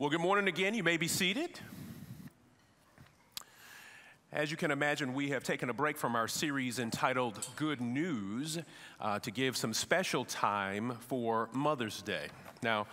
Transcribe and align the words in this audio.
Well, 0.00 0.08
good 0.08 0.22
morning 0.22 0.48
again. 0.48 0.72
You 0.72 0.82
may 0.82 0.96
be 0.96 1.08
seated. 1.08 1.60
As 4.32 4.50
you 4.50 4.56
can 4.56 4.70
imagine, 4.70 5.12
we 5.12 5.28
have 5.28 5.44
taken 5.44 5.68
a 5.68 5.74
break 5.74 5.98
from 5.98 6.16
our 6.16 6.26
series 6.26 6.78
entitled 6.78 7.46
Good 7.56 7.82
News 7.82 8.58
uh, 8.98 9.18
to 9.18 9.30
give 9.30 9.58
some 9.58 9.74
special 9.74 10.24
time 10.24 10.96
for 11.00 11.50
Mother's 11.52 12.00
Day. 12.00 12.28
Now, 12.62 12.86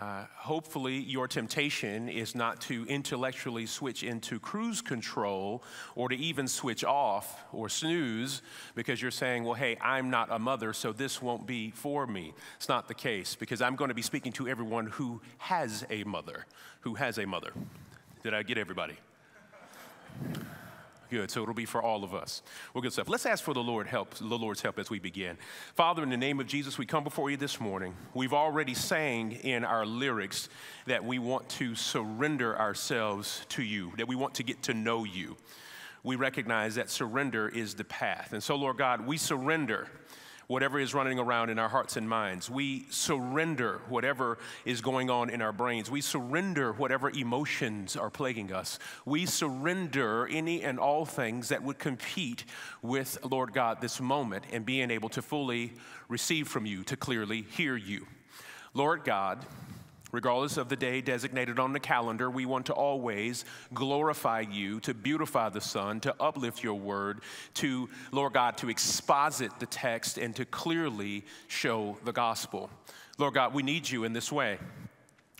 uh, 0.00 0.24
hopefully, 0.34 0.96
your 0.96 1.28
temptation 1.28 2.08
is 2.08 2.34
not 2.34 2.58
to 2.62 2.86
intellectually 2.86 3.66
switch 3.66 4.02
into 4.02 4.40
cruise 4.40 4.80
control 4.80 5.62
or 5.94 6.08
to 6.08 6.16
even 6.16 6.48
switch 6.48 6.84
off 6.84 7.44
or 7.52 7.68
snooze 7.68 8.40
because 8.74 9.02
you're 9.02 9.10
saying, 9.10 9.44
well, 9.44 9.52
hey, 9.52 9.76
I'm 9.78 10.08
not 10.08 10.28
a 10.30 10.38
mother, 10.38 10.72
so 10.72 10.92
this 10.92 11.20
won't 11.20 11.46
be 11.46 11.70
for 11.72 12.06
me. 12.06 12.32
It's 12.56 12.68
not 12.68 12.88
the 12.88 12.94
case 12.94 13.34
because 13.34 13.60
I'm 13.60 13.76
going 13.76 13.90
to 13.90 13.94
be 13.94 14.00
speaking 14.00 14.32
to 14.32 14.48
everyone 14.48 14.86
who 14.86 15.20
has 15.36 15.84
a 15.90 16.02
mother. 16.04 16.46
Who 16.80 16.94
has 16.94 17.18
a 17.18 17.26
mother. 17.26 17.52
Did 18.22 18.32
I 18.32 18.42
get 18.42 18.56
everybody? 18.56 18.96
Good. 21.10 21.30
So 21.30 21.42
it'll 21.42 21.54
be 21.54 21.64
for 21.64 21.82
all 21.82 22.04
of 22.04 22.14
us. 22.14 22.40
Well, 22.72 22.82
good 22.82 22.92
stuff. 22.92 23.08
Let's 23.08 23.26
ask 23.26 23.42
for 23.42 23.52
the 23.52 23.62
Lord 23.62 23.88
help, 23.88 24.14
the 24.14 24.38
Lord's 24.38 24.62
help 24.62 24.78
as 24.78 24.90
we 24.90 25.00
begin. 25.00 25.36
Father, 25.74 26.04
in 26.04 26.08
the 26.08 26.16
name 26.16 26.38
of 26.38 26.46
Jesus, 26.46 26.78
we 26.78 26.86
come 26.86 27.02
before 27.02 27.30
you 27.30 27.36
this 27.36 27.60
morning. 27.60 27.94
We've 28.14 28.32
already 28.32 28.74
sang 28.74 29.32
in 29.32 29.64
our 29.64 29.84
lyrics 29.84 30.48
that 30.86 31.04
we 31.04 31.18
want 31.18 31.48
to 31.50 31.74
surrender 31.74 32.56
ourselves 32.56 33.44
to 33.50 33.64
you, 33.64 33.92
that 33.96 34.06
we 34.06 34.14
want 34.14 34.34
to 34.34 34.44
get 34.44 34.62
to 34.64 34.74
know 34.74 35.02
you. 35.02 35.36
We 36.04 36.14
recognize 36.14 36.76
that 36.76 36.88
surrender 36.88 37.48
is 37.48 37.74
the 37.74 37.84
path. 37.84 38.32
And 38.32 38.40
so, 38.42 38.54
Lord 38.54 38.78
God, 38.78 39.04
we 39.04 39.16
surrender 39.16 39.88
whatever 40.50 40.80
is 40.80 40.92
running 40.92 41.16
around 41.16 41.48
in 41.48 41.60
our 41.60 41.68
hearts 41.68 41.96
and 41.96 42.08
minds. 42.08 42.50
We 42.50 42.84
surrender 42.90 43.82
whatever 43.88 44.36
is 44.64 44.80
going 44.80 45.08
on 45.08 45.30
in 45.30 45.40
our 45.42 45.52
brains. 45.52 45.88
We 45.88 46.00
surrender 46.00 46.72
whatever 46.72 47.08
emotions 47.08 47.96
are 47.96 48.10
plaguing 48.10 48.52
us. 48.52 48.80
We 49.04 49.26
surrender 49.26 50.26
any 50.26 50.64
and 50.64 50.80
all 50.80 51.04
things 51.04 51.50
that 51.50 51.62
would 51.62 51.78
compete 51.78 52.44
with, 52.82 53.16
Lord 53.24 53.52
God, 53.52 53.80
this 53.80 54.00
moment 54.00 54.42
and 54.50 54.66
being 54.66 54.90
able 54.90 55.08
to 55.10 55.22
fully 55.22 55.74
receive 56.08 56.48
from 56.48 56.66
you, 56.66 56.82
to 56.82 56.96
clearly 56.96 57.42
hear 57.42 57.76
you. 57.76 58.08
Lord 58.74 59.04
God, 59.04 59.46
Regardless 60.12 60.56
of 60.56 60.68
the 60.68 60.76
day 60.76 61.00
designated 61.00 61.58
on 61.58 61.72
the 61.72 61.80
calendar, 61.80 62.30
we 62.30 62.46
want 62.46 62.66
to 62.66 62.72
always 62.72 63.44
glorify 63.72 64.40
you, 64.40 64.80
to 64.80 64.94
beautify 64.94 65.48
the 65.48 65.60
Son, 65.60 66.00
to 66.00 66.14
uplift 66.20 66.62
your 66.62 66.74
word, 66.74 67.20
to, 67.54 67.88
Lord 68.10 68.32
God, 68.32 68.56
to 68.58 68.68
exposit 68.68 69.52
the 69.60 69.66
text 69.66 70.18
and 70.18 70.34
to 70.36 70.44
clearly 70.44 71.24
show 71.48 71.96
the 72.04 72.12
gospel. 72.12 72.70
Lord 73.18 73.34
God, 73.34 73.54
we 73.54 73.62
need 73.62 73.88
you 73.88 74.04
in 74.04 74.12
this 74.12 74.32
way. 74.32 74.58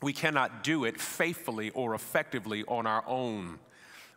We 0.03 0.13
cannot 0.13 0.63
do 0.63 0.85
it 0.85 1.01
faithfully 1.01 1.71
or 1.71 1.95
effectively 1.95 2.65
on 2.69 2.87
our 2.87 3.05
own. 3.07 3.59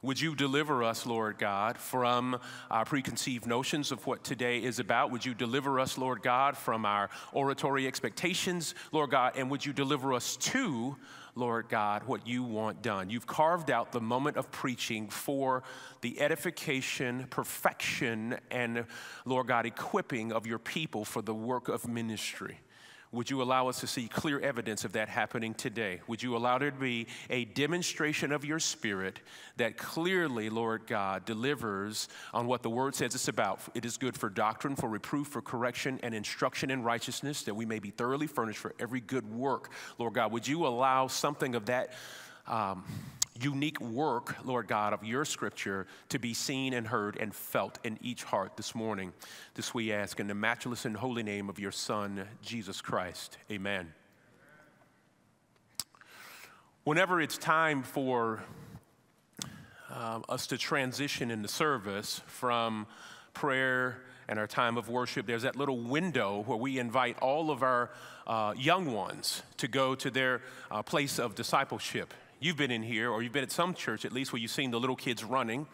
Would 0.03 0.19
you 0.19 0.35
deliver 0.35 0.83
us, 0.83 1.05
Lord 1.05 1.37
God, 1.37 1.77
from 1.77 2.37
our 2.69 2.83
preconceived 2.83 3.47
notions 3.47 3.89
of 3.89 4.05
what 4.05 4.21
today 4.21 4.61
is 4.61 4.79
about? 4.79 5.11
Would 5.11 5.25
you 5.25 5.33
deliver 5.33 5.79
us, 5.79 5.97
Lord 5.97 6.21
God, 6.21 6.57
from 6.57 6.85
our 6.85 7.09
oratory 7.31 7.87
expectations, 7.87 8.75
Lord 8.91 9.11
God? 9.11 9.37
And 9.37 9.49
would 9.49 9.65
you 9.65 9.71
deliver 9.71 10.11
us 10.11 10.35
to, 10.35 10.97
Lord 11.35 11.69
God, 11.69 12.03
what 12.03 12.27
you 12.27 12.43
want 12.43 12.81
done? 12.81 13.09
You've 13.09 13.25
carved 13.25 13.71
out 13.71 13.93
the 13.93 14.01
moment 14.01 14.35
of 14.35 14.51
preaching 14.51 15.07
for 15.07 15.63
the 16.01 16.19
edification, 16.19 17.25
perfection, 17.29 18.37
and, 18.51 18.85
Lord 19.23 19.47
God, 19.47 19.65
equipping 19.65 20.33
of 20.33 20.45
your 20.45 20.59
people 20.59 21.05
for 21.05 21.21
the 21.21 21.33
work 21.33 21.69
of 21.69 21.87
ministry. 21.87 22.59
Would 23.13 23.29
you 23.29 23.43
allow 23.43 23.67
us 23.67 23.79
to 23.81 23.87
see 23.87 24.07
clear 24.07 24.39
evidence 24.39 24.85
of 24.85 24.93
that 24.93 25.07
happening 25.07 25.53
today? 25.53 26.01
Would 26.07 26.23
you 26.23 26.35
allow 26.35 26.57
there 26.57 26.71
to 26.71 26.77
be 26.77 27.05
a 27.29 27.45
demonstration 27.45 28.31
of 28.31 28.43
your 28.43 28.57
spirit 28.57 29.19
that 29.57 29.77
clearly, 29.77 30.49
Lord 30.49 30.87
God, 30.87 31.23
delivers 31.23 32.09
on 32.33 32.47
what 32.47 32.63
the 32.63 32.71
word 32.71 32.95
says 32.95 33.13
it's 33.13 33.27
about? 33.27 33.61
It 33.75 33.85
is 33.85 33.97
good 33.97 34.17
for 34.17 34.31
doctrine, 34.31 34.75
for 34.75 34.89
reproof, 34.89 35.27
for 35.27 35.43
correction, 35.43 35.99
and 36.01 36.15
instruction 36.15 36.71
in 36.71 36.81
righteousness, 36.81 37.43
that 37.43 37.53
we 37.53 37.67
may 37.67 37.77
be 37.77 37.91
thoroughly 37.91 38.25
furnished 38.25 38.59
for 38.59 38.73
every 38.79 38.99
good 38.99 39.31
work. 39.31 39.69
Lord 39.99 40.15
God, 40.15 40.31
would 40.31 40.47
you 40.47 40.65
allow 40.65 41.05
something 41.05 41.53
of 41.53 41.67
that? 41.67 41.93
Um, 42.47 42.83
unique 43.41 43.79
work, 43.81 44.35
Lord 44.43 44.67
God, 44.67 44.93
of 44.93 45.03
your 45.03 45.25
scripture 45.25 45.87
to 46.09 46.19
be 46.19 46.33
seen 46.33 46.73
and 46.73 46.87
heard 46.87 47.17
and 47.17 47.33
felt 47.33 47.79
in 47.83 47.97
each 48.01 48.23
heart 48.23 48.57
this 48.57 48.75
morning. 48.75 49.13
This 49.55 49.73
we 49.73 49.91
ask 49.91 50.19
in 50.19 50.27
the 50.27 50.35
matchless 50.35 50.85
and 50.85 50.95
holy 50.95 51.23
name 51.23 51.49
of 51.49 51.59
your 51.59 51.71
Son, 51.71 52.27
Jesus 52.41 52.81
Christ. 52.81 53.37
Amen. 53.51 53.93
Whenever 56.83 57.21
it's 57.21 57.37
time 57.37 57.81
for 57.81 58.43
uh, 59.89 60.19
us 60.27 60.47
to 60.47 60.57
transition 60.57 61.31
in 61.31 61.41
the 61.41 61.47
service 61.47 62.21
from 62.27 62.87
prayer 63.33 64.01
and 64.27 64.37
our 64.37 64.47
time 64.47 64.77
of 64.77 64.89
worship, 64.89 65.25
there's 65.25 65.43
that 65.43 65.55
little 65.55 65.79
window 65.79 66.43
where 66.45 66.57
we 66.57 66.79
invite 66.79 67.17
all 67.19 67.51
of 67.51 67.63
our 67.63 67.89
uh, 68.27 68.53
young 68.57 68.91
ones 68.91 69.43
to 69.57 69.67
go 69.67 69.95
to 69.95 70.11
their 70.11 70.41
uh, 70.69 70.83
place 70.83 71.19
of 71.19 71.35
discipleship. 71.35 72.13
You've 72.43 72.57
been 72.57 72.71
in 72.71 72.83
here, 72.83 73.09
or 73.09 73.23
you've 73.23 73.31
been 73.31 73.43
at 73.43 73.53
some 73.53 73.73
church 73.73 74.03
at 74.03 74.11
least, 74.11 74.33
where 74.33 74.41
you've 74.41 74.51
seen 74.51 74.69
the 74.69 74.79
little 74.79 74.97
kids 74.97 75.23
running. 75.23 75.65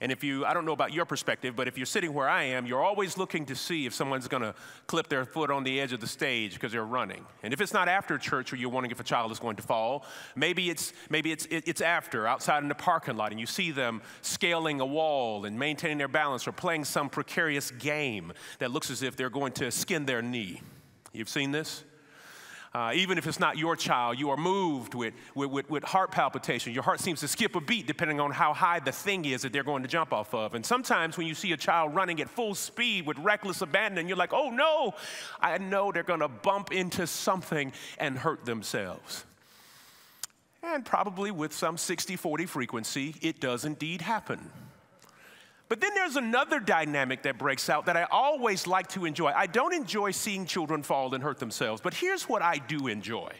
And 0.00 0.10
if 0.10 0.24
you, 0.24 0.44
I 0.44 0.54
don't 0.54 0.64
know 0.64 0.72
about 0.72 0.92
your 0.92 1.04
perspective, 1.04 1.54
but 1.54 1.68
if 1.68 1.76
you're 1.76 1.86
sitting 1.86 2.12
where 2.12 2.28
I 2.28 2.42
am, 2.42 2.66
you're 2.66 2.82
always 2.82 3.16
looking 3.16 3.46
to 3.46 3.54
see 3.54 3.86
if 3.86 3.94
someone's 3.94 4.26
going 4.26 4.42
to 4.42 4.52
clip 4.88 5.08
their 5.08 5.24
foot 5.24 5.52
on 5.52 5.62
the 5.62 5.80
edge 5.80 5.92
of 5.92 6.00
the 6.00 6.08
stage 6.08 6.54
because 6.54 6.72
they're 6.72 6.84
running. 6.84 7.24
And 7.44 7.52
if 7.52 7.60
it's 7.60 7.72
not 7.72 7.86
after 7.86 8.18
church 8.18 8.52
or 8.52 8.56
you're 8.56 8.70
wondering 8.70 8.90
if 8.90 8.98
a 8.98 9.04
child 9.04 9.30
is 9.30 9.38
going 9.38 9.54
to 9.54 9.62
fall, 9.62 10.04
maybe 10.34 10.68
it's, 10.68 10.92
maybe 11.10 11.30
it's, 11.30 11.46
it's 11.48 11.80
after, 11.80 12.26
outside 12.26 12.64
in 12.64 12.68
the 12.68 12.74
parking 12.74 13.16
lot, 13.16 13.30
and 13.30 13.38
you 13.38 13.46
see 13.46 13.70
them 13.70 14.02
scaling 14.20 14.80
a 14.80 14.86
wall 14.86 15.44
and 15.44 15.56
maintaining 15.56 15.98
their 15.98 16.08
balance 16.08 16.48
or 16.48 16.52
playing 16.52 16.84
some 16.86 17.08
precarious 17.08 17.70
game 17.70 18.32
that 18.58 18.72
looks 18.72 18.90
as 18.90 19.04
if 19.04 19.14
they're 19.14 19.30
going 19.30 19.52
to 19.52 19.70
skin 19.70 20.06
their 20.06 20.22
knee. 20.22 20.60
You've 21.12 21.28
seen 21.28 21.52
this? 21.52 21.84
Uh, 22.72 22.92
even 22.94 23.18
if 23.18 23.26
it's 23.26 23.40
not 23.40 23.58
your 23.58 23.74
child, 23.74 24.16
you 24.16 24.30
are 24.30 24.36
moved 24.36 24.94
with, 24.94 25.12
with, 25.34 25.50
with, 25.50 25.68
with, 25.68 25.82
heart 25.82 26.12
palpitation. 26.12 26.72
Your 26.72 26.84
heart 26.84 27.00
seems 27.00 27.18
to 27.18 27.26
skip 27.26 27.56
a 27.56 27.60
beat 27.60 27.88
depending 27.88 28.20
on 28.20 28.30
how 28.30 28.52
high 28.52 28.78
the 28.78 28.92
thing 28.92 29.24
is 29.24 29.42
that 29.42 29.52
they're 29.52 29.64
going 29.64 29.82
to 29.82 29.88
jump 29.88 30.12
off 30.12 30.32
of. 30.34 30.54
And 30.54 30.64
sometimes 30.64 31.18
when 31.18 31.26
you 31.26 31.34
see 31.34 31.50
a 31.50 31.56
child 31.56 31.96
running 31.96 32.20
at 32.20 32.30
full 32.30 32.54
speed 32.54 33.06
with 33.06 33.18
reckless 33.18 33.60
abandon, 33.60 34.06
you're 34.06 34.16
like, 34.16 34.32
oh 34.32 34.50
no, 34.50 34.94
I 35.40 35.58
know 35.58 35.90
they're 35.90 36.04
going 36.04 36.20
to 36.20 36.28
bump 36.28 36.70
into 36.70 37.08
something 37.08 37.72
and 37.98 38.16
hurt 38.16 38.44
themselves. 38.44 39.24
And 40.62 40.84
probably 40.84 41.32
with 41.32 41.52
some 41.52 41.76
60 41.76 42.14
40 42.14 42.46
frequency, 42.46 43.16
it 43.20 43.40
does 43.40 43.64
indeed 43.64 44.00
happen. 44.00 44.48
But 45.70 45.80
then 45.80 45.94
there's 45.94 46.16
another 46.16 46.58
dynamic 46.58 47.22
that 47.22 47.38
breaks 47.38 47.70
out 47.70 47.86
that 47.86 47.96
I 47.96 48.02
always 48.10 48.66
like 48.66 48.88
to 48.88 49.04
enjoy. 49.04 49.28
I 49.30 49.46
don't 49.46 49.72
enjoy 49.72 50.10
seeing 50.10 50.44
children 50.44 50.82
fall 50.82 51.14
and 51.14 51.22
hurt 51.22 51.38
themselves, 51.38 51.80
but 51.80 51.94
here's 51.94 52.24
what 52.24 52.42
I 52.42 52.58
do 52.58 52.88
enjoy. 52.88 53.30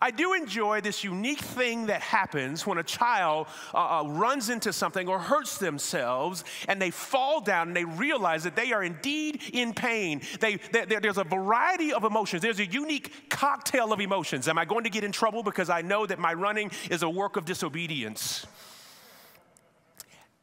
I 0.00 0.10
do 0.10 0.32
enjoy 0.32 0.80
this 0.80 1.04
unique 1.04 1.40
thing 1.40 1.86
that 1.86 2.00
happens 2.00 2.66
when 2.66 2.78
a 2.78 2.82
child 2.82 3.46
uh, 3.74 4.00
uh, 4.00 4.08
runs 4.08 4.48
into 4.48 4.72
something 4.72 5.06
or 5.06 5.18
hurts 5.18 5.58
themselves 5.58 6.44
and 6.66 6.80
they 6.80 6.90
fall 6.90 7.42
down 7.42 7.68
and 7.68 7.76
they 7.76 7.84
realize 7.84 8.44
that 8.44 8.56
they 8.56 8.72
are 8.72 8.82
indeed 8.82 9.42
in 9.52 9.74
pain. 9.74 10.22
They, 10.40 10.56
they, 10.56 10.86
there's 10.86 11.18
a 11.18 11.24
variety 11.24 11.92
of 11.92 12.04
emotions, 12.04 12.40
there's 12.40 12.58
a 12.58 12.66
unique 12.66 13.28
cocktail 13.28 13.92
of 13.92 14.00
emotions. 14.00 14.48
Am 14.48 14.56
I 14.56 14.64
going 14.64 14.84
to 14.84 14.90
get 14.90 15.04
in 15.04 15.12
trouble 15.12 15.42
because 15.42 15.68
I 15.68 15.82
know 15.82 16.06
that 16.06 16.18
my 16.18 16.32
running 16.32 16.70
is 16.90 17.02
a 17.02 17.10
work 17.10 17.36
of 17.36 17.44
disobedience? 17.44 18.46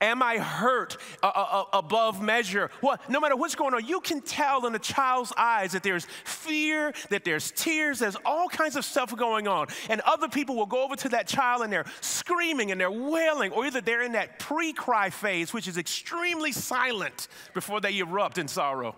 Am 0.01 0.23
I 0.23 0.37
hurt 0.37 0.95
uh, 1.21 1.27
uh, 1.27 1.45
uh, 1.51 1.63
above 1.73 2.21
measure? 2.21 2.71
No 3.09 3.19
matter 3.19 3.35
what's 3.35 3.55
going 3.55 3.73
on, 3.73 3.85
you 3.85 3.99
can 3.99 4.21
tell 4.21 4.65
in 4.65 4.73
a 4.73 4.79
child's 4.79 5.33
eyes 5.35 5.73
that 5.73 5.83
there's 5.83 6.07
fear, 6.23 6.93
that 7.09 7.25
there's 7.25 7.51
tears, 7.51 7.99
there's 7.99 8.15
all 8.23 8.47
kinds 8.47 8.77
of 8.77 8.85
stuff 8.85 9.13
going 9.17 9.49
on. 9.49 9.67
And 9.89 9.99
other 10.01 10.29
people 10.29 10.55
will 10.55 10.65
go 10.65 10.85
over 10.85 10.95
to 10.95 11.09
that 11.09 11.27
child 11.27 11.63
and 11.63 11.73
they're 11.73 11.85
screaming 11.99 12.71
and 12.71 12.79
they're 12.79 12.89
wailing, 12.89 13.51
or 13.51 13.65
either 13.65 13.81
they're 13.81 14.03
in 14.03 14.13
that 14.13 14.39
pre 14.39 14.71
cry 14.71 15.09
phase, 15.09 15.51
which 15.51 15.67
is 15.67 15.77
extremely 15.77 16.53
silent 16.53 17.27
before 17.53 17.81
they 17.81 17.97
erupt 17.99 18.37
in 18.37 18.47
sorrow. 18.47 18.95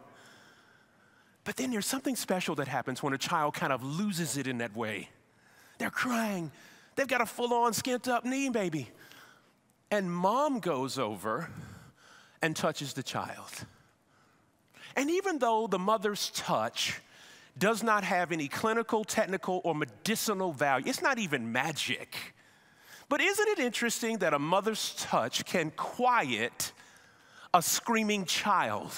But 1.45 1.55
then 1.55 1.71
there's 1.71 1.87
something 1.87 2.15
special 2.15 2.53
that 2.55 2.67
happens 2.67 3.01
when 3.01 3.13
a 3.13 3.17
child 3.17 3.55
kind 3.55 3.73
of 3.73 3.83
loses 3.83 4.37
it 4.37 4.45
in 4.45 4.59
that 4.59 4.75
way. 4.75 5.09
They're 5.79 5.89
crying, 5.89 6.51
they've 6.95 7.07
got 7.07 7.21
a 7.21 7.25
full 7.25 7.55
on 7.55 7.71
skint 7.71 8.07
up 8.07 8.23
knee, 8.23 8.49
baby. 8.49 8.91
And 9.91 10.09
mom 10.09 10.59
goes 10.59 10.97
over 10.97 11.49
and 12.41 12.55
touches 12.55 12.93
the 12.93 13.03
child. 13.03 13.65
And 14.95 15.09
even 15.11 15.37
though 15.37 15.67
the 15.67 15.77
mother's 15.77 16.31
touch 16.31 17.01
does 17.57 17.83
not 17.83 18.05
have 18.05 18.31
any 18.31 18.47
clinical, 18.47 19.03
technical, 19.03 19.61
or 19.65 19.75
medicinal 19.75 20.53
value, 20.53 20.87
it's 20.87 21.01
not 21.01 21.19
even 21.19 21.51
magic. 21.51 22.15
But 23.09 23.19
isn't 23.19 23.47
it 23.49 23.59
interesting 23.59 24.19
that 24.19 24.33
a 24.33 24.39
mother's 24.39 24.95
touch 24.97 25.43
can 25.43 25.71
quiet 25.71 26.71
a 27.53 27.61
screaming 27.61 28.23
child, 28.23 28.93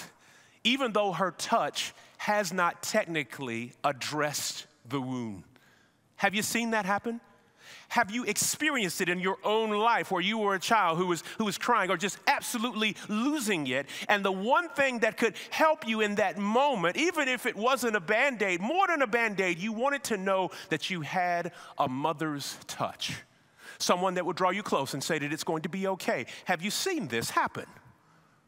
even 0.64 0.94
though 0.94 1.12
her 1.12 1.32
touch 1.32 1.94
has 2.20 2.54
not 2.54 2.84
technically 2.84 3.74
addressed 3.84 4.68
the 4.88 5.02
wound? 5.02 5.44
Have 6.18 6.36
you 6.36 6.44
seen 6.44 6.72
that 6.72 6.86
happen? 6.86 7.20
Have 7.94 8.10
you 8.10 8.24
experienced 8.24 9.02
it 9.02 9.10
in 9.10 9.20
your 9.20 9.38
own 9.44 9.70
life 9.70 10.10
where 10.10 10.20
you 10.20 10.40
were 10.40 10.56
a 10.56 10.60
child 10.60 10.98
who 10.98 11.06
was, 11.06 11.24
who 11.38 11.46
was 11.46 11.60
crying 11.60 11.92
or 11.92 11.96
just 11.96 12.18
absolutely 12.26 12.96
losing 13.08 13.68
it? 13.68 13.86
And 14.10 14.26
the 14.26 14.32
one 14.32 14.68
thing 14.70 14.98
that 15.02 15.16
could 15.16 15.36
help 15.52 15.88
you 15.88 16.02
in 16.02 16.16
that 16.16 16.40
moment, 16.40 16.98
even 16.98 17.28
if 17.28 17.46
it 17.46 17.56
wasn't 17.56 17.96
a 17.96 18.00
band 18.00 18.42
aid, 18.42 18.62
more 18.62 18.88
than 18.88 19.04
a 19.04 19.08
band 19.08 19.40
aid, 19.40 19.60
you 19.60 19.72
wanted 19.72 20.04
to 20.06 20.18
know 20.18 20.50
that 20.70 20.90
you 20.90 21.02
had 21.02 21.52
a 21.78 21.88
mother's 21.88 22.58
touch. 22.66 23.14
Someone 23.78 24.16
that 24.16 24.26
would 24.26 24.38
draw 24.38 24.50
you 24.50 24.64
close 24.64 24.96
and 24.96 25.04
say 25.04 25.20
that 25.20 25.32
it's 25.32 25.44
going 25.44 25.62
to 25.62 25.70
be 25.70 25.86
okay. 25.86 26.26
Have 26.46 26.64
you 26.64 26.72
seen 26.72 27.08
this 27.10 27.30
happen? 27.30 27.68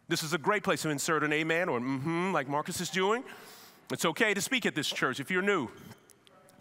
This 0.07 0.23
is 0.23 0.33
a 0.33 0.39
great 0.39 0.63
place 0.63 0.81
to 0.81 0.89
insert 0.89 1.23
an 1.23 1.31
amen 1.31 1.69
or 1.69 1.79
mm 1.79 2.01
hmm, 2.01 2.33
like 2.33 2.49
Marcus 2.49 2.81
is 2.81 2.89
doing. 2.89 3.23
It's 3.91 4.05
okay 4.05 4.33
to 4.33 4.41
speak 4.41 4.65
at 4.65 4.73
this 4.73 4.87
church 4.87 5.19
if 5.19 5.29
you're 5.29 5.43
new. 5.43 5.69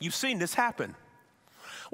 You've 0.01 0.15
seen 0.15 0.39
this 0.39 0.53
happen. 0.53 0.95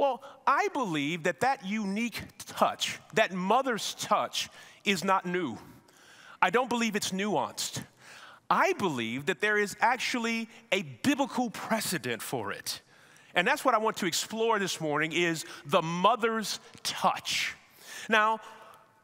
Well, 0.00 0.22
I 0.46 0.68
believe 0.72 1.24
that 1.24 1.40
that 1.40 1.66
unique 1.66 2.22
touch, 2.46 2.98
that 3.12 3.34
mother's 3.34 3.92
touch, 3.96 4.48
is 4.82 5.04
not 5.04 5.26
new. 5.26 5.58
I 6.40 6.48
don't 6.48 6.70
believe 6.70 6.96
it's 6.96 7.10
nuanced. 7.10 7.84
I 8.48 8.72
believe 8.78 9.26
that 9.26 9.42
there 9.42 9.58
is 9.58 9.76
actually 9.78 10.48
a 10.72 10.80
biblical 11.02 11.50
precedent 11.50 12.22
for 12.22 12.50
it. 12.50 12.80
And 13.34 13.46
that's 13.46 13.62
what 13.62 13.74
I 13.74 13.78
want 13.78 13.98
to 13.98 14.06
explore 14.06 14.58
this 14.58 14.80
morning 14.80 15.12
is 15.12 15.44
the 15.66 15.82
mother's 15.82 16.60
touch. 16.82 17.54
Now, 18.08 18.40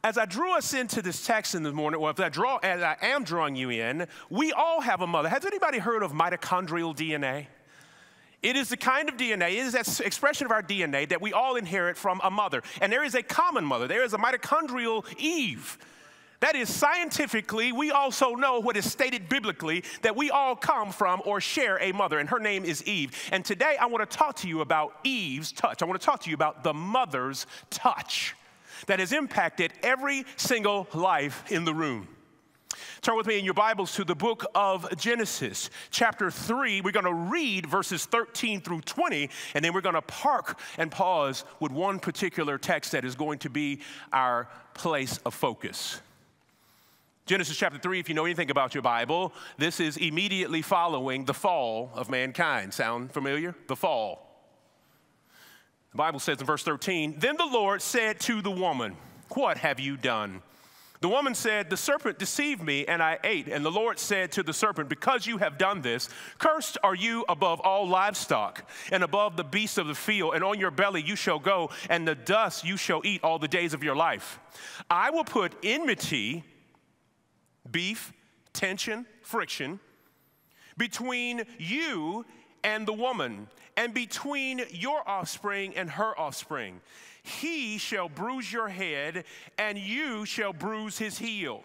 as 0.02 0.16
I 0.16 0.24
drew 0.24 0.56
us 0.56 0.72
into 0.72 1.02
this 1.02 1.26
text 1.26 1.54
in 1.54 1.62
the 1.62 1.72
morning, 1.72 2.00
or 2.00 2.14
I 2.16 2.28
draw, 2.30 2.56
as 2.62 2.80
I 2.80 2.96
am 3.02 3.22
drawing 3.22 3.54
you 3.54 3.68
in, 3.68 4.06
we 4.30 4.50
all 4.52 4.80
have 4.80 5.02
a 5.02 5.06
mother. 5.06 5.28
Has 5.28 5.44
anybody 5.44 5.76
heard 5.76 6.02
of 6.02 6.12
mitochondrial 6.12 6.96
DNA? 6.96 7.48
It 8.42 8.56
is 8.56 8.68
the 8.68 8.76
kind 8.76 9.08
of 9.08 9.16
DNA, 9.16 9.52
it 9.52 9.58
is 9.58 9.72
that 9.72 10.00
expression 10.00 10.44
of 10.44 10.52
our 10.52 10.62
DNA 10.62 11.08
that 11.08 11.20
we 11.20 11.32
all 11.32 11.56
inherit 11.56 11.96
from 11.96 12.20
a 12.22 12.30
mother. 12.30 12.62
And 12.80 12.92
there 12.92 13.04
is 13.04 13.14
a 13.14 13.22
common 13.22 13.64
mother, 13.64 13.88
there 13.88 14.04
is 14.04 14.12
a 14.12 14.18
mitochondrial 14.18 15.04
Eve. 15.18 15.78
That 16.40 16.54
is 16.54 16.72
scientifically, 16.72 17.72
we 17.72 17.90
also 17.90 18.34
know 18.34 18.60
what 18.60 18.76
is 18.76 18.90
stated 18.90 19.28
biblically 19.28 19.84
that 20.02 20.14
we 20.14 20.30
all 20.30 20.54
come 20.54 20.92
from 20.92 21.22
or 21.24 21.40
share 21.40 21.80
a 21.80 21.92
mother, 21.92 22.18
and 22.18 22.28
her 22.28 22.38
name 22.38 22.64
is 22.64 22.86
Eve. 22.86 23.16
And 23.32 23.44
today 23.44 23.76
I 23.80 23.86
want 23.86 24.08
to 24.08 24.16
talk 24.16 24.36
to 24.36 24.48
you 24.48 24.60
about 24.60 24.94
Eve's 25.02 25.50
touch. 25.50 25.82
I 25.82 25.86
want 25.86 25.98
to 26.00 26.04
talk 26.04 26.20
to 26.24 26.30
you 26.30 26.34
about 26.34 26.62
the 26.62 26.74
mother's 26.74 27.46
touch 27.70 28.36
that 28.86 29.00
has 29.00 29.12
impacted 29.12 29.72
every 29.82 30.24
single 30.36 30.86
life 30.92 31.50
in 31.50 31.64
the 31.64 31.72
room. 31.72 32.06
Turn 33.06 33.16
with 33.16 33.28
me 33.28 33.38
in 33.38 33.44
your 33.44 33.54
Bibles 33.54 33.94
to 33.94 34.04
the 34.04 34.16
book 34.16 34.44
of 34.52 34.84
Genesis, 34.96 35.70
chapter 35.92 36.28
3. 36.28 36.80
We're 36.80 36.90
going 36.90 37.04
to 37.04 37.14
read 37.14 37.64
verses 37.64 38.04
13 38.04 38.60
through 38.60 38.80
20, 38.80 39.30
and 39.54 39.64
then 39.64 39.72
we're 39.72 39.80
going 39.80 39.94
to 39.94 40.02
park 40.02 40.58
and 40.76 40.90
pause 40.90 41.44
with 41.60 41.70
one 41.70 42.00
particular 42.00 42.58
text 42.58 42.90
that 42.90 43.04
is 43.04 43.14
going 43.14 43.38
to 43.38 43.48
be 43.48 43.78
our 44.12 44.48
place 44.74 45.20
of 45.24 45.34
focus. 45.34 46.00
Genesis 47.26 47.56
chapter 47.56 47.78
3, 47.78 48.00
if 48.00 48.08
you 48.08 48.16
know 48.16 48.24
anything 48.24 48.50
about 48.50 48.74
your 48.74 48.82
Bible, 48.82 49.32
this 49.56 49.78
is 49.78 49.96
immediately 49.98 50.60
following 50.60 51.26
the 51.26 51.34
fall 51.34 51.92
of 51.94 52.10
mankind. 52.10 52.74
Sound 52.74 53.12
familiar? 53.12 53.54
The 53.68 53.76
fall. 53.76 54.50
The 55.92 55.98
Bible 55.98 56.18
says 56.18 56.40
in 56.40 56.46
verse 56.46 56.64
13, 56.64 57.20
Then 57.20 57.36
the 57.36 57.46
Lord 57.46 57.82
said 57.82 58.18
to 58.22 58.42
the 58.42 58.50
woman, 58.50 58.96
What 59.28 59.58
have 59.58 59.78
you 59.78 59.96
done? 59.96 60.42
The 61.06 61.10
woman 61.10 61.36
said, 61.36 61.70
The 61.70 61.76
serpent 61.76 62.18
deceived 62.18 62.64
me, 62.64 62.84
and 62.84 63.00
I 63.00 63.20
ate. 63.22 63.46
And 63.46 63.64
the 63.64 63.70
Lord 63.70 64.00
said 64.00 64.32
to 64.32 64.42
the 64.42 64.52
serpent, 64.52 64.88
Because 64.88 65.24
you 65.24 65.38
have 65.38 65.56
done 65.56 65.80
this, 65.80 66.08
cursed 66.38 66.78
are 66.82 66.96
you 66.96 67.24
above 67.28 67.60
all 67.60 67.86
livestock, 67.86 68.68
and 68.90 69.04
above 69.04 69.36
the 69.36 69.44
beasts 69.44 69.78
of 69.78 69.86
the 69.86 69.94
field, 69.94 70.34
and 70.34 70.42
on 70.42 70.58
your 70.58 70.72
belly 70.72 71.00
you 71.00 71.14
shall 71.14 71.38
go, 71.38 71.70
and 71.88 72.08
the 72.08 72.16
dust 72.16 72.64
you 72.64 72.76
shall 72.76 73.02
eat 73.04 73.22
all 73.22 73.38
the 73.38 73.46
days 73.46 73.72
of 73.72 73.84
your 73.84 73.94
life. 73.94 74.40
I 74.90 75.10
will 75.10 75.22
put 75.22 75.52
enmity, 75.62 76.42
beef, 77.70 78.12
tension, 78.52 79.06
friction, 79.22 79.78
between 80.76 81.44
you 81.56 82.26
and 82.64 82.84
the 82.84 82.92
woman, 82.92 83.46
and 83.76 83.94
between 83.94 84.62
your 84.70 85.08
offspring 85.08 85.76
and 85.76 85.88
her 85.88 86.18
offspring. 86.18 86.80
He 87.26 87.78
shall 87.78 88.08
bruise 88.08 88.52
your 88.52 88.68
head, 88.68 89.24
and 89.58 89.76
you 89.76 90.24
shall 90.24 90.52
bruise 90.52 90.96
his 90.96 91.18
heel. 91.18 91.64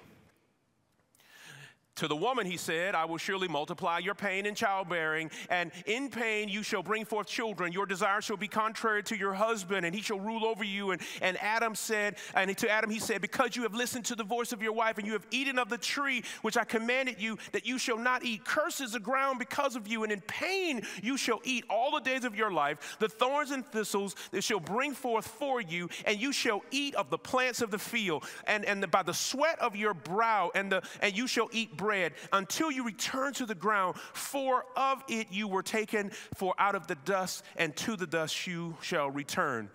To 2.01 2.07
the 2.07 2.15
woman, 2.15 2.47
he 2.47 2.57
said, 2.57 2.95
I 2.95 3.05
will 3.05 3.19
surely 3.19 3.47
multiply 3.47 3.99
your 3.99 4.15
pain 4.15 4.47
in 4.47 4.55
childbearing, 4.55 5.29
and 5.51 5.71
in 5.85 6.09
pain 6.09 6.49
you 6.49 6.63
shall 6.63 6.81
bring 6.81 7.05
forth 7.05 7.27
children. 7.27 7.71
Your 7.71 7.85
desire 7.85 8.21
shall 8.21 8.37
be 8.37 8.47
contrary 8.47 9.03
to 9.03 9.15
your 9.15 9.33
husband, 9.35 9.85
and 9.85 9.93
he 9.93 10.01
shall 10.01 10.19
rule 10.19 10.43
over 10.43 10.63
you. 10.63 10.89
And, 10.89 11.01
and 11.21 11.37
Adam 11.39 11.75
said, 11.75 12.15
and 12.33 12.57
to 12.57 12.67
Adam 12.67 12.89
he 12.89 12.97
said, 12.97 13.21
Because 13.21 13.55
you 13.55 13.61
have 13.61 13.75
listened 13.75 14.05
to 14.05 14.15
the 14.15 14.23
voice 14.23 14.51
of 14.51 14.63
your 14.63 14.73
wife, 14.73 14.97
and 14.97 15.05
you 15.05 15.13
have 15.13 15.27
eaten 15.29 15.59
of 15.59 15.69
the 15.69 15.77
tree 15.77 16.23
which 16.41 16.57
I 16.57 16.63
commanded 16.63 17.21
you, 17.21 17.37
that 17.51 17.67
you 17.67 17.77
shall 17.77 17.99
not 17.99 18.25
eat. 18.25 18.45
Curses 18.45 18.93
the 18.93 18.99
ground 18.99 19.37
because 19.37 19.75
of 19.75 19.87
you, 19.87 20.01
and 20.01 20.11
in 20.11 20.21
pain 20.21 20.81
you 21.03 21.17
shall 21.17 21.39
eat 21.43 21.65
all 21.69 21.91
the 21.91 21.99
days 21.99 22.23
of 22.23 22.35
your 22.35 22.51
life. 22.51 22.97
The 22.97 23.09
thorns 23.09 23.51
and 23.51 23.63
thistles 23.63 24.15
that 24.31 24.43
shall 24.43 24.59
bring 24.59 24.95
forth 24.95 25.27
for 25.27 25.61
you, 25.61 25.87
and 26.05 26.19
you 26.19 26.33
shall 26.33 26.63
eat 26.71 26.95
of 26.95 27.11
the 27.11 27.19
plants 27.19 27.61
of 27.61 27.69
the 27.69 27.77
field, 27.77 28.23
and, 28.47 28.65
and 28.65 28.89
by 28.89 29.03
the 29.03 29.13
sweat 29.13 29.59
of 29.59 29.75
your 29.75 29.93
brow, 29.93 30.49
and, 30.55 30.71
the, 30.71 30.81
and 30.99 31.15
you 31.15 31.27
shall 31.27 31.47
eat 31.51 31.77
bread 31.77 31.90
until 32.31 32.71
you 32.71 32.83
return 32.83 33.33
to 33.33 33.45
the 33.45 33.55
ground, 33.55 33.95
for 34.13 34.65
of 34.75 35.03
it 35.07 35.27
you 35.31 35.47
were 35.47 35.63
taken, 35.63 36.11
for 36.35 36.53
out 36.57 36.75
of 36.75 36.87
the 36.87 36.95
dust, 37.05 37.43
and 37.57 37.75
to 37.77 37.95
the 37.95 38.07
dust 38.07 38.47
you 38.47 38.75
shall 38.81 39.09
return. 39.09 39.69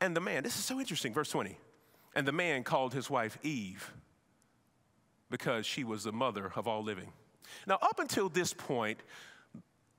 And 0.00 0.16
the 0.16 0.20
man, 0.20 0.42
this 0.42 0.56
is 0.56 0.64
so 0.64 0.78
interesting, 0.78 1.12
verse 1.12 1.30
20. 1.30 1.58
And 2.14 2.28
the 2.28 2.32
man 2.32 2.62
called 2.62 2.94
his 2.94 3.10
wife 3.10 3.38
Eve 3.42 3.92
because 5.30 5.66
she 5.66 5.82
was 5.82 6.04
the 6.04 6.12
mother 6.12 6.52
of 6.54 6.68
all 6.68 6.82
living. 6.82 7.12
Now, 7.66 7.78
up 7.82 7.98
until 7.98 8.28
this 8.28 8.52
point, 8.52 8.98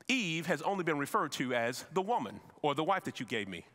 Eve 0.08 0.46
has 0.46 0.62
only 0.62 0.84
been 0.84 0.98
referred 0.98 1.32
to 1.34 1.54
as 1.54 1.86
the 1.94 2.02
woman 2.02 2.40
or 2.62 2.76
the 2.76 2.84
wife 2.84 3.04
that 3.06 3.20
you 3.20 3.26
gave 3.26 3.48
me. 3.48 3.66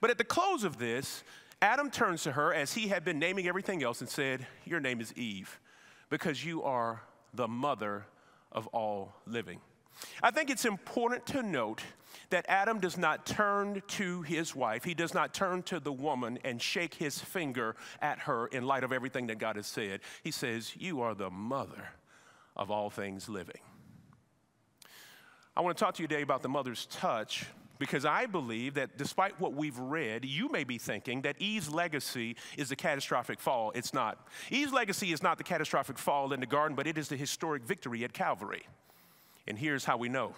But 0.00 0.10
at 0.10 0.18
the 0.18 0.24
close 0.24 0.64
of 0.64 0.78
this, 0.78 1.22
Adam 1.62 1.90
turns 1.90 2.22
to 2.24 2.32
her 2.32 2.52
as 2.52 2.74
he 2.74 2.88
had 2.88 3.04
been 3.04 3.18
naming 3.18 3.46
everything 3.46 3.82
else 3.82 4.00
and 4.00 4.10
said, 4.10 4.46
Your 4.64 4.80
name 4.80 5.00
is 5.00 5.12
Eve 5.14 5.58
because 6.10 6.44
you 6.44 6.62
are 6.62 7.02
the 7.36 7.48
mother 7.48 8.06
of 8.52 8.66
all 8.68 9.14
living. 9.26 9.60
I 10.22 10.30
think 10.30 10.50
it's 10.50 10.64
important 10.64 11.26
to 11.28 11.42
note 11.42 11.82
that 12.30 12.44
Adam 12.48 12.80
does 12.80 12.98
not 12.98 13.24
turn 13.24 13.82
to 13.88 14.22
his 14.22 14.54
wife, 14.54 14.84
he 14.84 14.94
does 14.94 15.14
not 15.14 15.32
turn 15.32 15.62
to 15.64 15.80
the 15.80 15.92
woman 15.92 16.38
and 16.44 16.60
shake 16.60 16.94
his 16.94 17.18
finger 17.18 17.76
at 18.00 18.20
her 18.20 18.46
in 18.48 18.66
light 18.66 18.84
of 18.84 18.92
everything 18.92 19.28
that 19.28 19.38
God 19.38 19.56
has 19.56 19.66
said. 19.66 20.00
He 20.22 20.30
says, 20.30 20.74
You 20.76 21.00
are 21.00 21.14
the 21.14 21.30
mother 21.30 21.88
of 22.56 22.70
all 22.70 22.90
things 22.90 23.28
living. 23.28 23.60
I 25.56 25.60
want 25.60 25.76
to 25.78 25.84
talk 25.84 25.94
to 25.94 26.02
you 26.02 26.08
today 26.08 26.22
about 26.22 26.42
the 26.42 26.48
mother's 26.48 26.86
touch 26.86 27.46
because 27.78 28.04
I 28.04 28.26
believe 28.26 28.74
that 28.74 28.96
despite 28.96 29.40
what 29.40 29.54
we've 29.54 29.78
read, 29.78 30.24
you 30.24 30.48
may 30.48 30.64
be 30.64 30.78
thinking 30.78 31.22
that 31.22 31.40
Eve's 31.40 31.70
legacy 31.70 32.36
is 32.56 32.68
the 32.68 32.76
catastrophic 32.76 33.40
fall. 33.40 33.72
It's 33.74 33.92
not. 33.92 34.26
Eve's 34.50 34.72
legacy 34.72 35.12
is 35.12 35.22
not 35.22 35.38
the 35.38 35.44
catastrophic 35.44 35.98
fall 35.98 36.32
in 36.32 36.40
the 36.40 36.46
garden, 36.46 36.74
but 36.76 36.86
it 36.86 36.98
is 36.98 37.08
the 37.08 37.16
historic 37.16 37.64
victory 37.64 38.04
at 38.04 38.12
Calvary. 38.12 38.66
And 39.46 39.58
here's 39.58 39.84
how 39.84 39.96
we 39.96 40.08
know. 40.08 40.34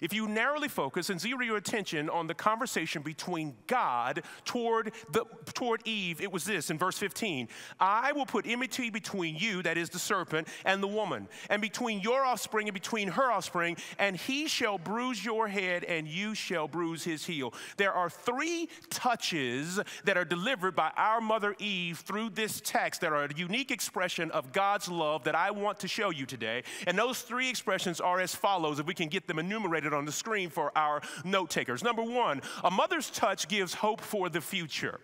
If 0.00 0.12
you 0.12 0.28
narrowly 0.28 0.68
focus 0.68 1.10
and 1.10 1.20
zero 1.20 1.42
your 1.42 1.56
attention 1.56 2.08
on 2.08 2.26
the 2.26 2.34
conversation 2.34 3.02
between 3.02 3.54
God 3.66 4.22
toward, 4.44 4.92
the, 5.12 5.24
toward 5.52 5.82
Eve, 5.86 6.20
it 6.20 6.30
was 6.30 6.44
this 6.44 6.70
in 6.70 6.78
verse 6.78 6.98
15 6.98 7.48
I 7.80 8.12
will 8.12 8.26
put 8.26 8.46
enmity 8.46 8.90
between 8.90 9.36
you, 9.36 9.62
that 9.62 9.76
is 9.76 9.90
the 9.90 9.98
serpent, 9.98 10.48
and 10.64 10.82
the 10.82 10.88
woman, 10.88 11.28
and 11.50 11.60
between 11.60 12.00
your 12.00 12.24
offspring 12.24 12.68
and 12.68 12.74
between 12.74 13.08
her 13.08 13.30
offspring, 13.30 13.76
and 13.98 14.16
he 14.16 14.48
shall 14.48 14.78
bruise 14.78 15.24
your 15.24 15.48
head, 15.48 15.84
and 15.84 16.06
you 16.06 16.34
shall 16.34 16.68
bruise 16.68 17.04
his 17.04 17.26
heel. 17.26 17.52
There 17.76 17.92
are 17.92 18.10
three 18.10 18.68
touches 18.90 19.80
that 20.04 20.16
are 20.16 20.24
delivered 20.24 20.74
by 20.74 20.90
our 20.96 21.20
mother 21.20 21.54
Eve 21.58 21.98
through 21.98 22.30
this 22.30 22.60
text 22.60 23.00
that 23.00 23.12
are 23.12 23.24
a 23.24 23.34
unique 23.34 23.70
expression 23.70 24.30
of 24.30 24.52
God's 24.52 24.88
love 24.88 25.24
that 25.24 25.34
I 25.34 25.50
want 25.50 25.80
to 25.80 25.88
show 25.88 26.10
you 26.10 26.26
today. 26.26 26.62
And 26.86 26.98
those 26.98 27.22
three 27.22 27.48
expressions 27.48 28.00
are 28.00 28.20
as 28.20 28.34
follows, 28.34 28.78
if 28.78 28.86
we 28.86 28.94
can 28.94 29.08
get 29.08 29.26
them 29.26 29.38
enumerated 29.38 29.63
on 29.92 30.04
the 30.04 30.12
screen 30.12 30.50
for 30.50 30.76
our 30.76 31.02
note 31.24 31.50
takers. 31.50 31.82
Number 31.82 32.02
one, 32.02 32.42
a 32.62 32.70
mother's 32.70 33.10
touch 33.10 33.48
gives 33.48 33.74
hope 33.74 34.00
for 34.00 34.28
the 34.28 34.40
future. 34.40 35.00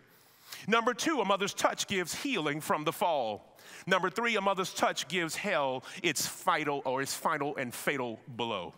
Number 0.67 0.95
two, 0.95 1.21
a 1.21 1.25
mother's 1.25 1.55
touch 1.55 1.87
gives 1.87 2.15
healing 2.15 2.61
from 2.61 2.85
the 2.85 2.93
fall. 2.93 3.57
Number 3.87 4.11
three, 4.11 4.37
a 4.37 4.41
mother's 4.41 4.75
touch 4.75 5.09
gives 5.09 5.37
hell 5.37 5.85
its 6.03 6.27
final 6.27 6.83
or 6.85 7.03
its 7.03 7.15
final 7.15 7.57
and 7.57 7.73
fatal 7.73 8.21
blow. 8.29 8.75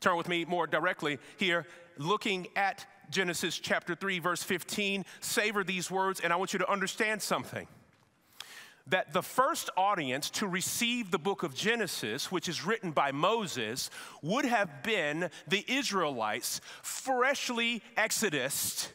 Turn 0.00 0.16
with 0.16 0.28
me 0.28 0.44
more 0.44 0.66
directly 0.66 1.18
here, 1.36 1.66
looking 1.98 2.46
at 2.56 2.86
Genesis 3.10 3.58
chapter 3.58 3.94
3, 3.94 4.18
verse 4.18 4.42
15. 4.42 5.04
Savor 5.20 5.64
these 5.64 5.90
words, 5.90 6.20
and 6.20 6.32
I 6.32 6.36
want 6.36 6.52
you 6.52 6.58
to 6.58 6.70
understand 6.70 7.22
something 7.22 7.66
that 8.88 9.12
the 9.12 9.22
first 9.22 9.70
audience 9.76 10.30
to 10.30 10.46
receive 10.46 11.10
the 11.10 11.18
book 11.18 11.42
of 11.42 11.54
Genesis, 11.54 12.30
which 12.30 12.48
is 12.48 12.64
written 12.64 12.92
by 12.92 13.12
Moses, 13.12 13.90
would 14.22 14.44
have 14.44 14.82
been 14.82 15.30
the 15.48 15.64
Israelites, 15.68 16.60
freshly 16.82 17.82
exodus 17.96 18.92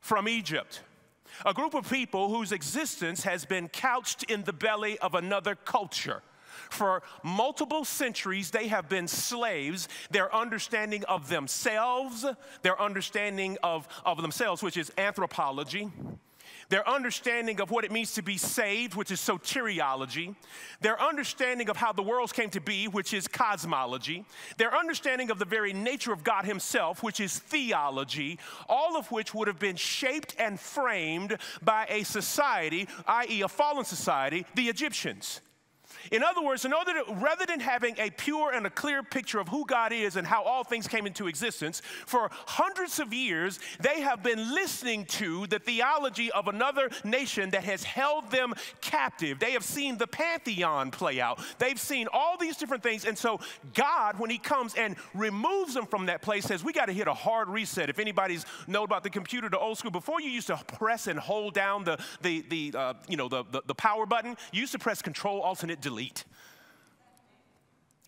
from 0.00 0.28
Egypt. 0.28 0.80
A 1.44 1.52
group 1.52 1.74
of 1.74 1.90
people 1.90 2.28
whose 2.28 2.52
existence 2.52 3.24
has 3.24 3.44
been 3.44 3.68
couched 3.68 4.22
in 4.24 4.44
the 4.44 4.52
belly 4.52 4.98
of 5.00 5.14
another 5.14 5.54
culture. 5.54 6.22
For 6.70 7.02
multiple 7.22 7.84
centuries, 7.84 8.50
they 8.50 8.68
have 8.68 8.88
been 8.88 9.08
slaves. 9.08 9.88
Their 10.10 10.34
understanding 10.34 11.04
of 11.04 11.28
themselves, 11.28 12.24
their 12.62 12.80
understanding 12.80 13.58
of, 13.62 13.86
of 14.04 14.22
themselves, 14.22 14.62
which 14.62 14.76
is 14.76 14.90
anthropology, 14.96 15.90
their 16.68 16.88
understanding 16.88 17.60
of 17.60 17.70
what 17.70 17.84
it 17.84 17.92
means 17.92 18.14
to 18.14 18.22
be 18.22 18.36
saved, 18.36 18.94
which 18.94 19.10
is 19.10 19.20
soteriology, 19.20 20.34
their 20.80 21.00
understanding 21.00 21.68
of 21.68 21.76
how 21.76 21.92
the 21.92 22.02
worlds 22.02 22.32
came 22.32 22.50
to 22.50 22.60
be, 22.60 22.88
which 22.88 23.14
is 23.14 23.28
cosmology, 23.28 24.24
their 24.56 24.74
understanding 24.74 25.30
of 25.30 25.38
the 25.38 25.44
very 25.44 25.72
nature 25.72 26.12
of 26.12 26.24
God 26.24 26.44
Himself, 26.44 27.02
which 27.02 27.20
is 27.20 27.38
theology, 27.38 28.38
all 28.68 28.96
of 28.96 29.10
which 29.12 29.34
would 29.34 29.48
have 29.48 29.58
been 29.58 29.76
shaped 29.76 30.34
and 30.38 30.58
framed 30.58 31.38
by 31.62 31.86
a 31.88 32.02
society, 32.04 32.88
i.e., 33.06 33.42
a 33.42 33.48
fallen 33.48 33.84
society, 33.84 34.46
the 34.54 34.68
Egyptians. 34.68 35.40
In 36.10 36.22
other 36.22 36.42
words, 36.42 36.64
in 36.64 36.72
order 36.72 36.92
to, 36.92 37.14
rather 37.14 37.46
than 37.46 37.60
having 37.60 37.98
a 37.98 38.10
pure 38.10 38.52
and 38.52 38.66
a 38.66 38.70
clear 38.70 39.02
picture 39.02 39.38
of 39.38 39.48
who 39.48 39.64
God 39.66 39.92
is 39.92 40.16
and 40.16 40.26
how 40.26 40.42
all 40.42 40.64
things 40.64 40.86
came 40.86 41.06
into 41.06 41.26
existence, 41.26 41.82
for 42.06 42.30
hundreds 42.32 42.98
of 42.98 43.12
years, 43.12 43.58
they 43.80 44.00
have 44.00 44.22
been 44.22 44.54
listening 44.54 45.04
to 45.06 45.46
the 45.46 45.58
theology 45.58 46.30
of 46.32 46.48
another 46.48 46.90
nation 47.04 47.50
that 47.50 47.64
has 47.64 47.84
held 47.84 48.30
them 48.30 48.54
captive. 48.80 49.38
They 49.38 49.52
have 49.52 49.64
seen 49.64 49.98
the 49.98 50.06
pantheon 50.06 50.90
play 50.90 51.20
out, 51.20 51.40
they've 51.58 51.80
seen 51.80 52.08
all 52.12 52.36
these 52.36 52.56
different 52.56 52.82
things. 52.82 53.04
And 53.04 53.16
so, 53.16 53.40
God, 53.74 54.18
when 54.18 54.30
He 54.30 54.38
comes 54.38 54.74
and 54.74 54.96
removes 55.14 55.74
them 55.74 55.86
from 55.86 56.06
that 56.06 56.22
place, 56.22 56.44
says, 56.44 56.64
We 56.64 56.72
got 56.72 56.86
to 56.86 56.92
hit 56.92 57.08
a 57.08 57.14
hard 57.14 57.48
reset. 57.48 57.90
If 57.90 57.98
anybody's 57.98 58.46
know 58.66 58.84
about 58.84 59.02
the 59.02 59.10
computer, 59.10 59.48
the 59.48 59.58
old 59.58 59.78
school, 59.78 59.90
before 59.90 60.20
you 60.20 60.30
used 60.30 60.46
to 60.48 60.56
press 60.56 61.06
and 61.06 61.18
hold 61.18 61.54
down 61.54 61.84
the, 61.84 61.98
the, 62.22 62.44
the 62.48 62.78
uh, 62.78 62.94
you 63.08 63.16
know, 63.16 63.28
the, 63.28 63.44
the, 63.50 63.62
the 63.66 63.74
power 63.74 64.06
button, 64.06 64.36
you 64.52 64.60
used 64.60 64.72
to 64.72 64.78
press 64.78 65.02
Control, 65.02 65.40
Alternate, 65.40 65.80
Delete. 65.86 66.24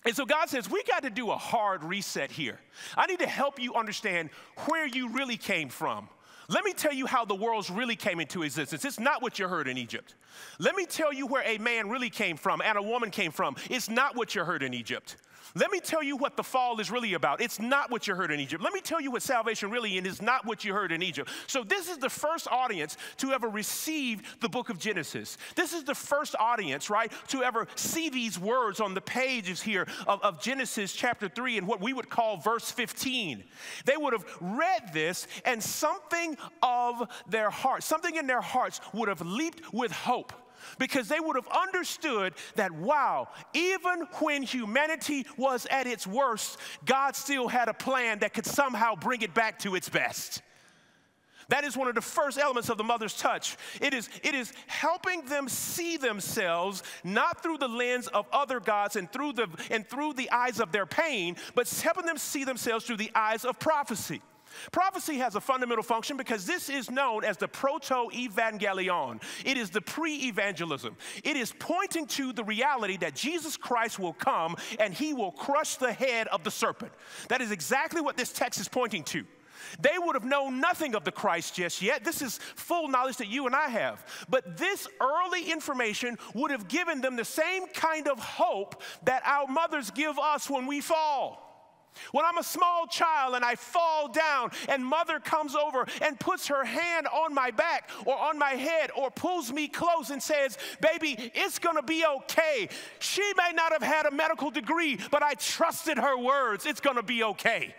And 0.05 0.17
so 0.17 0.27
God 0.27 0.49
says, 0.49 0.69
we 0.69 0.83
got 0.83 1.05
to 1.05 1.11
do 1.11 1.31
a 1.31 1.37
hard 1.37 1.85
reset 1.85 2.33
here. 2.33 2.59
I 2.97 3.07
need 3.07 3.21
to 3.21 3.27
help 3.29 3.61
you 3.61 3.75
understand 3.75 4.31
where 4.67 4.85
you 4.85 5.11
really 5.11 5.37
came 5.37 5.69
from. 5.69 6.09
Let 6.49 6.65
me 6.65 6.73
tell 6.73 6.93
you 6.93 7.07
how 7.07 7.25
the 7.25 7.37
worlds 7.37 7.71
really 7.71 7.95
came 7.95 8.19
into 8.19 8.43
existence. 8.43 8.85
It's 8.85 8.99
not 8.99 9.23
what 9.23 9.39
you 9.39 9.47
heard 9.47 9.69
in 9.69 9.79
Egypt. 9.79 10.17
Let 10.59 10.75
me 10.75 10.87
tell 10.87 11.13
you 11.13 11.29
where 11.29 11.45
a 11.47 11.59
man 11.59 11.89
really 11.89 12.11
came 12.11 12.37
from 12.37 12.61
and 12.63 12.77
a 12.77 12.83
woman 12.83 13.11
came 13.11 13.31
from. 13.31 13.55
It's 13.71 13.89
not 13.89 14.17
what 14.17 14.35
you 14.35 14.43
heard 14.43 14.65
in 14.65 14.75
Egypt. 14.75 15.15
Let 15.59 15.73
me 15.73 15.81
tell 15.81 16.03
you 16.03 16.17
what 16.17 16.37
the 16.37 16.45
fall 16.45 16.79
is 16.79 16.91
really 16.91 17.15
about. 17.15 17.41
It's 17.41 17.59
not 17.59 17.91
what 17.91 18.07
you 18.07 18.15
heard 18.15 18.31
in 18.31 18.39
Egypt. 18.39 18.63
Let 18.63 18.73
me 18.73 18.81
tell 18.81 19.01
you 19.01 19.11
what 19.11 19.23
salvation 19.23 19.71
really 19.71 19.97
is. 19.97 20.23
Not 20.23 20.47
what 20.47 20.65
you 20.65 20.73
heard 20.73 20.93
in 20.93 21.03
Egypt. 21.03 21.31
So, 21.47 21.65
this 21.65 21.89
is 21.89 21.99
the 21.99 22.09
first 22.11 22.47
audience 22.49 22.97
to 23.19 23.33
ever 23.33 23.49
receive 23.49 24.37
the 24.41 24.49
book 24.49 24.71
of 24.71 24.79
Genesis. 24.79 25.37
This 25.57 25.73
is 25.73 25.83
the 25.85 25.95
first 25.95 26.37
audience, 26.39 26.91
right, 26.91 27.11
to 27.29 27.43
ever 27.43 27.67
see 27.75 28.09
these 28.09 28.39
words 28.39 28.81
on 28.81 28.95
the 28.95 29.01
pages 29.01 29.61
here 29.61 29.87
of, 30.07 30.23
of 30.23 30.41
Genesis 30.41 30.93
chapter 30.93 31.29
3 31.29 31.59
and 31.59 31.67
what 31.67 31.81
we 31.81 31.93
would 31.93 32.09
call 32.09 32.37
verse 32.37 32.71
15. 32.71 33.43
They 33.85 33.97
would 33.97 34.13
have 34.13 34.27
read 34.41 34.93
this, 34.93 35.27
and 35.45 35.63
something 35.63 36.37
of 36.63 37.09
their 37.29 37.51
heart, 37.51 37.83
something 37.83 38.15
in 38.15 38.27
their 38.27 38.41
hearts 38.41 38.81
would 38.93 39.09
have 39.09 39.23
leaped 39.23 39.73
with 39.73 39.91
hope 39.91 40.33
because 40.79 41.09
they 41.09 41.21
would 41.21 41.37
have 41.37 41.49
understood 41.49 42.35
that, 42.57 42.73
wow, 42.73 43.29
even 43.55 44.07
when 44.21 44.43
humanity 44.43 45.27
was 45.37 45.67
at 45.71 45.87
its 45.87 46.07
worst, 46.07 46.59
God 46.85 47.17
still 47.17 47.49
had 47.49 47.69
a 47.69 47.75
plan 47.75 48.19
that 48.21 48.35
could 48.35 48.47
somehow 48.47 48.95
bring 48.95 49.23
it 49.23 49.35
back 49.35 49.59
to 49.61 49.75
its 49.75 49.89
best. 49.89 50.43
That 51.49 51.65
is 51.65 51.77
one 51.77 51.89
of 51.89 51.95
the 51.95 52.03
first 52.03 52.39
elements 52.39 52.69
of 52.69 52.77
the 52.77 52.85
mother's 52.85 53.15
touch. 53.15 53.57
It 53.81 53.95
is, 53.95 54.11
it 54.23 54.35
is 54.35 54.53
helping 54.67 55.25
them 55.25 55.49
see 55.49 55.97
themselves 55.97 56.83
not 57.05 57.43
through 57.43 57.59
the 57.59 57.69
lens 57.69 58.07
of 58.09 58.27
other 58.33 58.61
gods 58.61 58.97
and 58.97 59.11
through 59.11 59.33
the, 59.33 59.49
and 59.71 59.87
through 59.89 60.13
the 60.13 60.31
eyes 60.31 60.61
of 60.61 60.73
their 60.73 60.85
pain, 60.85 61.37
but 61.55 61.69
helping 61.83 62.05
them 62.05 62.19
see 62.19 62.45
themselves 62.45 62.85
through 62.85 62.99
the 62.99 63.11
eyes 63.15 63.47
of 63.47 63.59
prophecy. 63.59 64.21
Prophecy 64.73 65.19
has 65.19 65.35
a 65.35 65.41
fundamental 65.41 65.83
function 65.83 66.17
because 66.17 66.47
this 66.47 66.69
is 66.69 66.91
known 66.91 67.25
as 67.25 67.37
the 67.37 67.49
proto 67.49 68.09
evangelion. 68.13 69.23
It 69.45 69.57
is 69.57 69.71
the 69.71 69.81
pre 69.81 70.15
evangelism. 70.29 70.97
It 71.25 71.37
is 71.37 71.53
pointing 71.59 72.07
to 72.09 72.33
the 72.33 72.45
reality 72.45 72.97
that 72.99 73.15
Jesus 73.15 73.57
Christ 73.57 73.99
will 73.99 74.13
come 74.13 74.57
and 74.79 74.93
he 74.93 75.15
will 75.15 75.33
crush 75.33 75.77
the 75.77 75.93
head 75.93 76.29
of 76.29 76.45
the 76.45 76.51
serpent. 76.51 76.93
That 77.29 77.41
is 77.41 77.51
exactly 77.51 78.01
what 78.01 78.17
this 78.17 78.33
text 78.33 78.61
is 78.61 78.69
pointing 78.69 79.05
to. 79.05 79.25
They 79.81 79.99
would 79.99 80.15
have 80.15 80.25
known 80.25 80.61
nothing 80.61 80.95
of 80.95 81.05
the 81.05 81.13
Christ 81.13 81.55
just 81.55 81.83
yet. 81.83 82.05
This 82.05 82.23
is 82.23 82.39
full 82.39 82.89
knowledge 82.89 83.17
that 83.19 83.29
you 83.29 83.47
and 83.47 83.55
I 83.55 83.69
have. 83.69 84.05
But 84.29 84.57
this 84.57 84.87
early 85.01 85.51
information 85.51 86.17
would 86.35 86.51
have 86.51 86.69
given 86.69 87.01
them 87.01 87.17
the 87.17 87.25
same 87.25 87.67
kind 87.69 88.09
of 88.09 88.19
hope 88.19 88.83
that 89.05 89.23
our 89.25 89.47
mothers 89.47 89.91
give 89.91 90.19
us 90.19 90.49
when 90.49 90.67
we 90.67 90.81
fall. 90.81 91.48
When 92.13 92.25
I'm 92.25 92.39
a 92.39 92.43
small 92.43 92.87
child 92.87 93.35
and 93.35 93.45
I 93.45 93.55
fall 93.55 94.09
down, 94.09 94.51
and 94.69 94.85
mother 94.85 95.21
comes 95.21 95.55
over 95.55 95.87
and 96.03 96.19
puts 96.19 96.49
her 96.49 96.65
hand 96.65 97.07
on 97.07 97.35
my 97.35 97.51
back 97.51 97.91
or 98.05 98.17
on 98.19 98.39
my 98.39 98.51
head 98.51 98.91
or 98.97 99.11
pulls 99.11 99.53
me 99.53 99.69
close 99.69 100.11
and 100.11 100.23
says, 100.23 100.59
Baby, 100.81 101.33
it's 101.35 101.59
gonna 101.59 101.83
be 101.83 102.05
okay. 102.07 102.69
She 102.99 103.23
may 103.37 103.53
not 103.55 103.73
have 103.73 103.83
had 103.83 104.07
a 104.07 104.11
medical 104.11 104.51
degree, 104.51 104.99
but 105.11 105.23
I 105.23 105.35
trusted 105.35 105.99
her 105.99 106.19
words. 106.19 106.67
It's 106.67 106.81
gonna 106.81 107.03
be 107.03 107.23
okay. 107.25 107.75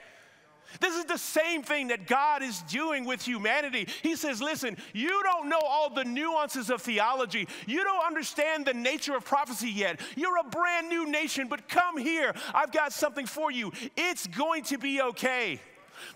This 0.80 0.96
is 0.96 1.06
the 1.06 1.18
same 1.18 1.64
thing 1.64 1.88
that 1.88 2.08
God 2.08 2.44
is 2.44 2.62
doing 2.64 3.06
with 3.06 3.22
humanity. 3.22 3.88
He 4.02 4.16
says, 4.16 4.42
Listen, 4.42 4.78
you 4.94 5.22
don't 5.24 5.50
know 5.50 5.62
all 5.62 5.90
the 5.90 6.06
nuances 6.06 6.70
of 6.70 6.82
theology. 6.82 7.48
You 7.66 7.84
don't 7.84 8.06
understand 8.06 8.66
the 8.66 8.74
nature 8.74 9.16
of 9.16 9.26
prophecy 9.26 9.70
yet. 9.70 10.00
You're 10.16 10.38
a 10.38 10.44
brand 10.44 10.90
new 10.90 11.10
nation, 11.10 11.48
but 11.48 11.68
come 11.68 11.98
here. 11.98 12.34
I've 12.54 12.72
got 12.72 12.94
something 12.94 13.26
for 13.26 13.52
you. 13.52 13.72
It's 13.98 14.28
going 14.28 14.64
to 14.66 14.78
be 14.78 15.02
okay. 15.02 15.60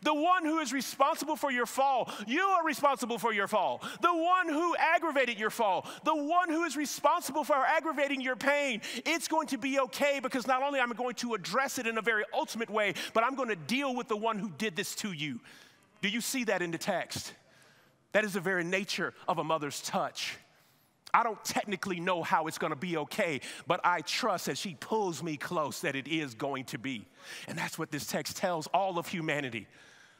The 0.02 0.13
one 0.13 0.46
who 0.46 0.60
is 0.60 0.74
responsible 0.74 1.36
for 1.36 1.52
your 1.52 1.66
fall, 1.66 2.12
you 2.28 2.42
are 2.42 2.66
responsible 2.66 3.18
for 3.18 3.34
your 3.34 3.48
fall. 3.48 3.82
The 4.02 4.13
one 4.13 4.50
who 4.50 4.75
aggravated 4.75 5.40
your 5.40 5.50
fall, 5.50 5.88
the 6.04 6.16
one 6.16 6.50
who 6.50 6.63
is 6.63 6.75
responsible 6.75 7.44
for 7.44 7.56
aggravating 7.56 8.22
your 8.22 8.36
pain, 8.36 8.82
it's 9.06 9.28
going 9.28 9.48
to 9.48 9.58
be 9.58 9.80
okay 9.80 10.20
because 10.22 10.48
not 10.48 10.63
only 10.63 10.80
am 10.80 10.92
I 10.92 10.96
going 10.96 11.16
to 11.16 11.34
address 11.34 11.78
it 11.78 11.88
in 11.88 11.98
a 11.98 12.02
very 12.02 12.24
ultimate 12.34 12.70
way, 12.70 12.94
but 13.13 13.24
I'm 13.24 13.36
going 13.36 13.50
to 13.50 13.56
deal 13.56 13.96
with 13.96 14.08
the 14.08 14.18
one 14.18 14.40
who 14.40 14.50
did 14.58 14.75
this 14.75 14.96
to 14.96 15.12
you. 15.12 15.40
Do 16.02 16.10
you 16.10 16.22
see 16.22 16.44
that 16.46 16.62
in 16.62 16.72
the 16.72 16.78
text? 16.78 17.34
That 18.12 18.24
is 18.24 18.34
the 18.34 18.42
very 18.42 18.63
nature 18.63 19.13
of 19.28 19.38
a 19.38 19.44
mother's 19.44 19.82
touch. 19.82 20.38
I 21.13 21.24
don't 21.24 21.43
technically 21.43 22.00
know 22.00 22.24
how 22.24 22.48
it's 22.48 22.58
going 22.58 22.72
to 22.72 22.77
be 22.77 22.98
okay, 22.98 23.41
but 23.67 23.79
I 23.84 24.01
trust 24.01 24.48
as 24.48 24.58
she 24.58 24.75
pulls 24.79 25.22
me 25.22 25.38
close 25.38 25.82
that 25.82 25.96
it 25.96 26.08
is 26.08 26.34
going 26.34 26.65
to 26.65 26.79
be. 26.79 27.05
And 27.48 27.58
that's 27.58 27.77
what 27.77 27.91
this 27.91 28.08
text 28.08 28.38
tells 28.38 28.67
all 28.67 28.98
of 28.98 29.08
humanity 29.08 29.67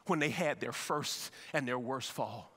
when 0.06 0.20
they 0.20 0.30
had 0.30 0.60
their 0.60 0.72
first 0.72 1.32
and 1.54 1.68
their 1.68 1.80
worst 1.80 2.12
fall. 2.12 2.52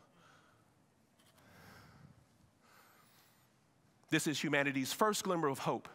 This 4.11 4.27
is 4.27 4.43
humanity's 4.43 4.93
first 4.93 5.25
glimmer 5.25 5.49
of 5.49 5.59
hope 5.59 5.89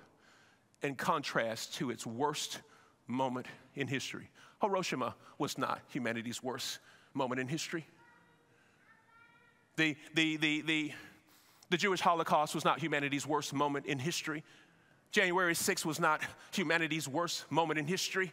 in 0.82 0.96
contrast 0.96 1.76
to 1.76 1.92
its 1.92 2.06
worst 2.06 2.60
moment 3.08 3.46
in 3.76 3.88
history. 3.88 4.30
Hiroshima 4.62 5.16
was 5.38 5.58
not 5.58 5.82
humanity's 5.90 6.42
worst 6.42 6.80
moment 7.14 7.40
in 7.40 7.48
history. 7.48 7.86
The, 9.76 9.96
the, 10.14 10.38
the, 10.38 10.62
the, 10.62 10.92
the 11.72 11.78
Jewish 11.78 12.02
Holocaust 12.02 12.54
was 12.54 12.66
not 12.66 12.80
humanity's 12.80 13.26
worst 13.26 13.54
moment 13.54 13.86
in 13.86 13.98
history. 13.98 14.44
January 15.12 15.54
6th 15.54 15.86
was 15.86 16.00
not 16.00 16.22
humanity's 16.54 17.08
worst 17.08 17.50
moment 17.50 17.80
in 17.80 17.88
history. 17.88 18.32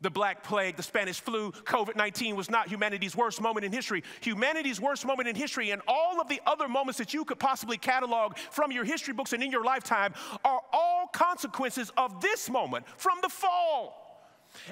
The 0.00 0.10
Black 0.10 0.44
Plague, 0.44 0.76
the 0.76 0.82
Spanish 0.82 1.20
flu, 1.20 1.52
COVID 1.52 1.96
19 1.96 2.36
was 2.36 2.50
not 2.50 2.68
humanity's 2.68 3.16
worst 3.16 3.40
moment 3.40 3.64
in 3.64 3.72
history. 3.72 4.02
Humanity's 4.20 4.80
worst 4.80 5.06
moment 5.06 5.28
in 5.28 5.36
history 5.36 5.70
and 5.70 5.80
all 5.88 6.20
of 6.20 6.28
the 6.28 6.40
other 6.46 6.68
moments 6.68 6.98
that 6.98 7.14
you 7.14 7.24
could 7.24 7.38
possibly 7.38 7.78
catalog 7.78 8.36
from 8.36 8.70
your 8.72 8.84
history 8.84 9.14
books 9.14 9.32
and 9.32 9.42
in 9.42 9.50
your 9.50 9.64
lifetime 9.64 10.14
are 10.44 10.60
all 10.72 11.08
consequences 11.12 11.90
of 11.96 12.20
this 12.20 12.50
moment 12.50 12.86
from 12.96 13.18
the 13.22 13.28
fall. 13.28 14.07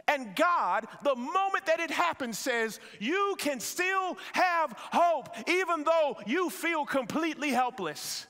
And 0.09 0.35
God, 0.35 0.87
the 1.03 1.15
moment 1.15 1.67
that 1.67 1.81
it 1.81 1.91
happens, 1.91 2.39
says, 2.39 2.81
You 2.99 3.37
can 3.39 3.61
still 3.61 4.17
have 4.33 4.73
hope, 4.77 5.29
even 5.49 5.85
though 5.85 6.19
you 6.27 6.51
feel 6.51 6.85
completely 6.85 7.51
helpless. 7.51 8.27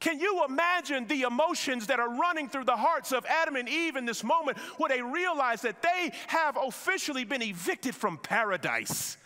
Can 0.00 0.18
you 0.18 0.44
imagine 0.44 1.06
the 1.06 1.22
emotions 1.22 1.86
that 1.86 2.00
are 2.00 2.18
running 2.18 2.48
through 2.48 2.64
the 2.64 2.76
hearts 2.76 3.12
of 3.12 3.24
Adam 3.24 3.54
and 3.54 3.68
Eve 3.68 3.94
in 3.94 4.04
this 4.04 4.24
moment 4.24 4.58
when 4.76 4.90
they 4.90 5.00
realize 5.00 5.62
that 5.62 5.80
they 5.80 6.10
have 6.26 6.58
officially 6.60 7.22
been 7.22 7.40
evicted 7.40 7.94
from 7.94 8.18
paradise? 8.18 9.16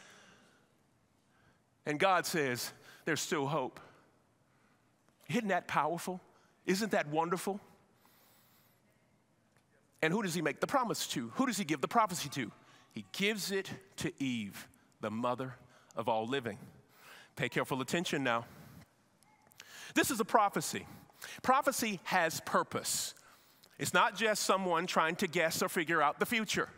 And 1.86 1.98
God 1.98 2.26
says, 2.26 2.72
There's 3.06 3.22
still 3.22 3.46
hope. 3.46 3.80
Isn't 5.30 5.48
that 5.48 5.66
powerful? 5.66 6.20
Isn't 6.66 6.90
that 6.90 7.08
wonderful? 7.08 7.60
And 10.06 10.14
who 10.14 10.22
does 10.22 10.34
he 10.34 10.40
make 10.40 10.60
the 10.60 10.68
promise 10.68 11.08
to? 11.08 11.32
Who 11.34 11.46
does 11.46 11.58
he 11.58 11.64
give 11.64 11.80
the 11.80 11.88
prophecy 11.88 12.28
to? 12.28 12.52
He 12.92 13.04
gives 13.10 13.50
it 13.50 13.68
to 13.96 14.12
Eve, 14.22 14.68
the 15.00 15.10
mother 15.10 15.56
of 15.96 16.08
all 16.08 16.28
living. 16.28 16.58
Pay 17.34 17.48
careful 17.48 17.80
attention 17.80 18.22
now. 18.22 18.44
This 19.96 20.12
is 20.12 20.20
a 20.20 20.24
prophecy. 20.24 20.86
Prophecy 21.42 21.98
has 22.04 22.40
purpose. 22.42 23.14
It's 23.80 23.92
not 23.92 24.14
just 24.14 24.44
someone 24.44 24.86
trying 24.86 25.16
to 25.16 25.26
guess 25.26 25.60
or 25.60 25.68
figure 25.68 26.00
out 26.00 26.20
the 26.20 26.26
future. 26.26 26.68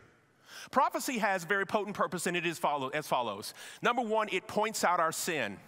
Prophecy 0.71 1.19
has 1.19 1.43
very 1.43 1.67
potent 1.67 1.95
purpose, 1.95 2.25
and 2.25 2.35
it 2.35 2.47
is 2.47 2.57
follow, 2.57 2.87
as 2.89 3.07
follows. 3.07 3.53
Number 3.83 4.01
one, 4.01 4.27
it 4.31 4.47
points 4.47 4.83
out 4.83 4.99
our 4.99 5.11
sin. 5.11 5.59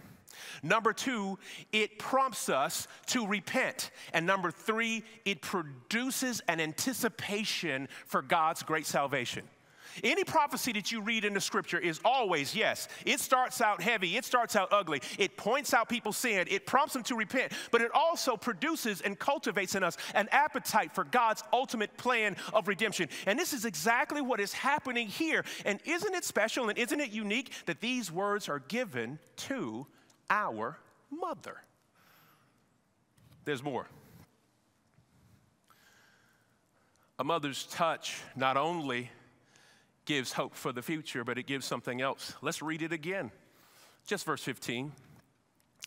Number 0.62 0.92
two, 0.92 1.38
it 1.72 1.98
prompts 1.98 2.48
us 2.48 2.88
to 3.06 3.26
repent. 3.26 3.90
And 4.12 4.26
number 4.26 4.50
three, 4.50 5.04
it 5.24 5.42
produces 5.42 6.42
an 6.48 6.60
anticipation 6.60 7.88
for 8.06 8.22
God's 8.22 8.62
great 8.62 8.86
salvation. 8.86 9.44
Any 10.02 10.24
prophecy 10.24 10.72
that 10.72 10.90
you 10.90 11.00
read 11.00 11.24
in 11.24 11.34
the 11.34 11.40
scripture 11.40 11.78
is 11.78 12.00
always, 12.04 12.54
yes, 12.54 12.88
it 13.04 13.20
starts 13.20 13.60
out 13.60 13.82
heavy, 13.82 14.16
it 14.16 14.24
starts 14.24 14.56
out 14.56 14.68
ugly, 14.72 15.02
it 15.18 15.36
points 15.36 15.74
out 15.74 15.88
people's 15.88 16.16
sin, 16.16 16.46
it 16.50 16.66
prompts 16.66 16.94
them 16.94 17.02
to 17.04 17.14
repent, 17.14 17.52
but 17.70 17.82
it 17.82 17.90
also 17.94 18.36
produces 18.36 19.00
and 19.00 19.18
cultivates 19.18 19.74
in 19.74 19.82
us 19.82 19.96
an 20.14 20.28
appetite 20.32 20.94
for 20.94 21.04
God's 21.04 21.42
ultimate 21.52 21.96
plan 21.96 22.36
of 22.54 22.68
redemption. 22.68 23.08
And 23.26 23.38
this 23.38 23.52
is 23.52 23.64
exactly 23.64 24.20
what 24.20 24.40
is 24.40 24.52
happening 24.52 25.08
here. 25.08 25.44
And 25.64 25.80
isn't 25.84 26.14
it 26.14 26.24
special 26.24 26.68
and 26.68 26.78
isn't 26.78 27.00
it 27.00 27.10
unique 27.10 27.52
that 27.66 27.80
these 27.80 28.10
words 28.10 28.48
are 28.48 28.60
given 28.60 29.18
to 29.36 29.86
our 30.32 30.78
mother? 31.10 31.58
There's 33.44 33.62
more. 33.62 33.86
A 37.18 37.24
mother's 37.24 37.66
touch 37.66 38.20
not 38.34 38.56
only 38.56 39.10
gives 40.06 40.32
hope 40.32 40.54
for 40.54 40.72
the 40.72 40.82
future, 40.82 41.22
but 41.22 41.38
it 41.38 41.46
gives 41.46 41.66
something 41.66 42.00
else. 42.00 42.32
Let's 42.40 42.62
read 42.62 42.82
it 42.82 42.92
again. 42.92 43.30
Just 44.06 44.24
verse 44.24 44.42
15. 44.42 44.90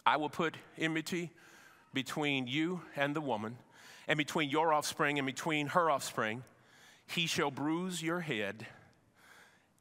I 0.06 0.18
will 0.18 0.30
put 0.30 0.56
enmity 0.78 1.32
between 1.94 2.46
you 2.46 2.82
and 2.96 3.16
the 3.16 3.22
woman, 3.22 3.58
and 4.08 4.18
between 4.18 4.50
your 4.50 4.72
offspring 4.72 5.18
and 5.18 5.26
between 5.26 5.68
her 5.68 5.90
offspring. 5.90 6.44
He 7.08 7.26
shall 7.26 7.52
bruise 7.52 8.04
your 8.04 8.20
head, 8.20 8.68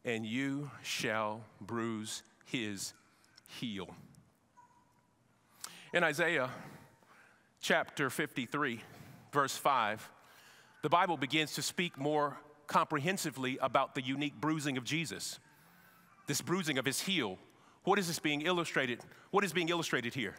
and 0.04 0.24
you 0.24 0.70
shall 0.82 1.42
bruise 1.60 2.22
his 2.46 2.94
heel. 3.46 3.94
In 5.94 6.02
Isaiah 6.02 6.50
chapter 7.60 8.10
53, 8.10 8.80
verse 9.30 9.56
5, 9.56 10.10
the 10.82 10.88
Bible 10.88 11.16
begins 11.16 11.54
to 11.54 11.62
speak 11.62 11.96
more 11.96 12.36
comprehensively 12.66 13.58
about 13.62 13.94
the 13.94 14.02
unique 14.02 14.34
bruising 14.40 14.76
of 14.76 14.82
Jesus, 14.82 15.38
this 16.26 16.40
bruising 16.40 16.78
of 16.78 16.84
his 16.84 17.00
heel. 17.00 17.38
What 17.84 18.00
is 18.00 18.08
this 18.08 18.18
being 18.18 18.42
illustrated? 18.42 19.02
What 19.30 19.44
is 19.44 19.52
being 19.52 19.68
illustrated 19.68 20.14
here? 20.14 20.34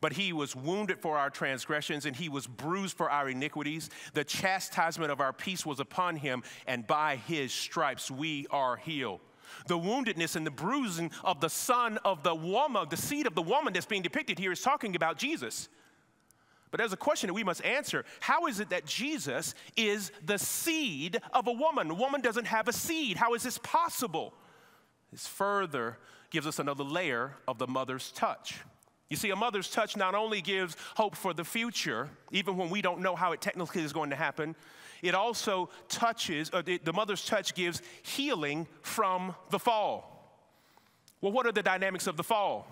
But 0.00 0.14
he 0.14 0.32
was 0.32 0.56
wounded 0.56 1.02
for 1.02 1.18
our 1.18 1.28
transgressions 1.28 2.06
and 2.06 2.16
he 2.16 2.30
was 2.30 2.46
bruised 2.46 2.96
for 2.96 3.10
our 3.10 3.28
iniquities. 3.28 3.90
The 4.14 4.24
chastisement 4.24 5.12
of 5.12 5.20
our 5.20 5.34
peace 5.34 5.66
was 5.66 5.78
upon 5.78 6.16
him, 6.16 6.42
and 6.66 6.86
by 6.86 7.16
his 7.16 7.52
stripes 7.52 8.10
we 8.10 8.46
are 8.50 8.76
healed. 8.76 9.20
The 9.66 9.78
woundedness 9.78 10.36
and 10.36 10.46
the 10.46 10.50
bruising 10.50 11.10
of 11.24 11.40
the 11.40 11.50
son 11.50 11.98
of 12.04 12.22
the 12.22 12.34
woman, 12.34 12.86
the 12.90 12.96
seed 12.96 13.26
of 13.26 13.34
the 13.34 13.42
woman 13.42 13.72
that's 13.72 13.86
being 13.86 14.02
depicted 14.02 14.38
here 14.38 14.52
is 14.52 14.62
talking 14.62 14.96
about 14.96 15.18
Jesus. 15.18 15.68
But 16.70 16.78
there's 16.78 16.92
a 16.92 16.96
question 16.96 17.28
that 17.28 17.34
we 17.34 17.44
must 17.44 17.64
answer. 17.64 18.04
How 18.20 18.46
is 18.46 18.60
it 18.60 18.70
that 18.70 18.86
Jesus 18.86 19.54
is 19.76 20.10
the 20.24 20.38
seed 20.38 21.20
of 21.32 21.46
a 21.46 21.52
woman? 21.52 21.90
A 21.90 21.94
woman 21.94 22.20
doesn't 22.20 22.46
have 22.46 22.68
a 22.68 22.72
seed. 22.72 23.16
How 23.16 23.34
is 23.34 23.42
this 23.42 23.58
possible? 23.58 24.34
This 25.12 25.26
further 25.26 25.98
gives 26.30 26.46
us 26.46 26.58
another 26.58 26.84
layer 26.84 27.34
of 27.46 27.58
the 27.58 27.66
mother's 27.66 28.10
touch. 28.12 28.58
You 29.08 29.16
see, 29.16 29.30
a 29.30 29.36
mother's 29.36 29.70
touch 29.70 29.96
not 29.96 30.14
only 30.14 30.42
gives 30.42 30.76
hope 30.96 31.14
for 31.14 31.32
the 31.32 31.44
future, 31.44 32.10
even 32.32 32.56
when 32.56 32.70
we 32.70 32.82
don't 32.82 33.00
know 33.00 33.14
how 33.14 33.32
it 33.32 33.40
technically 33.40 33.82
is 33.82 33.92
going 33.92 34.10
to 34.10 34.16
happen, 34.16 34.56
it 35.02 35.14
also 35.14 35.68
touches, 35.88 36.50
the 36.50 36.92
mother's 36.94 37.24
touch 37.24 37.54
gives 37.54 37.82
healing 38.02 38.66
from 38.82 39.34
the 39.50 39.58
fall. 39.58 40.12
Well, 41.20 41.32
what 41.32 41.46
are 41.46 41.52
the 41.52 41.62
dynamics 41.62 42.06
of 42.06 42.16
the 42.16 42.22
fall? 42.22 42.66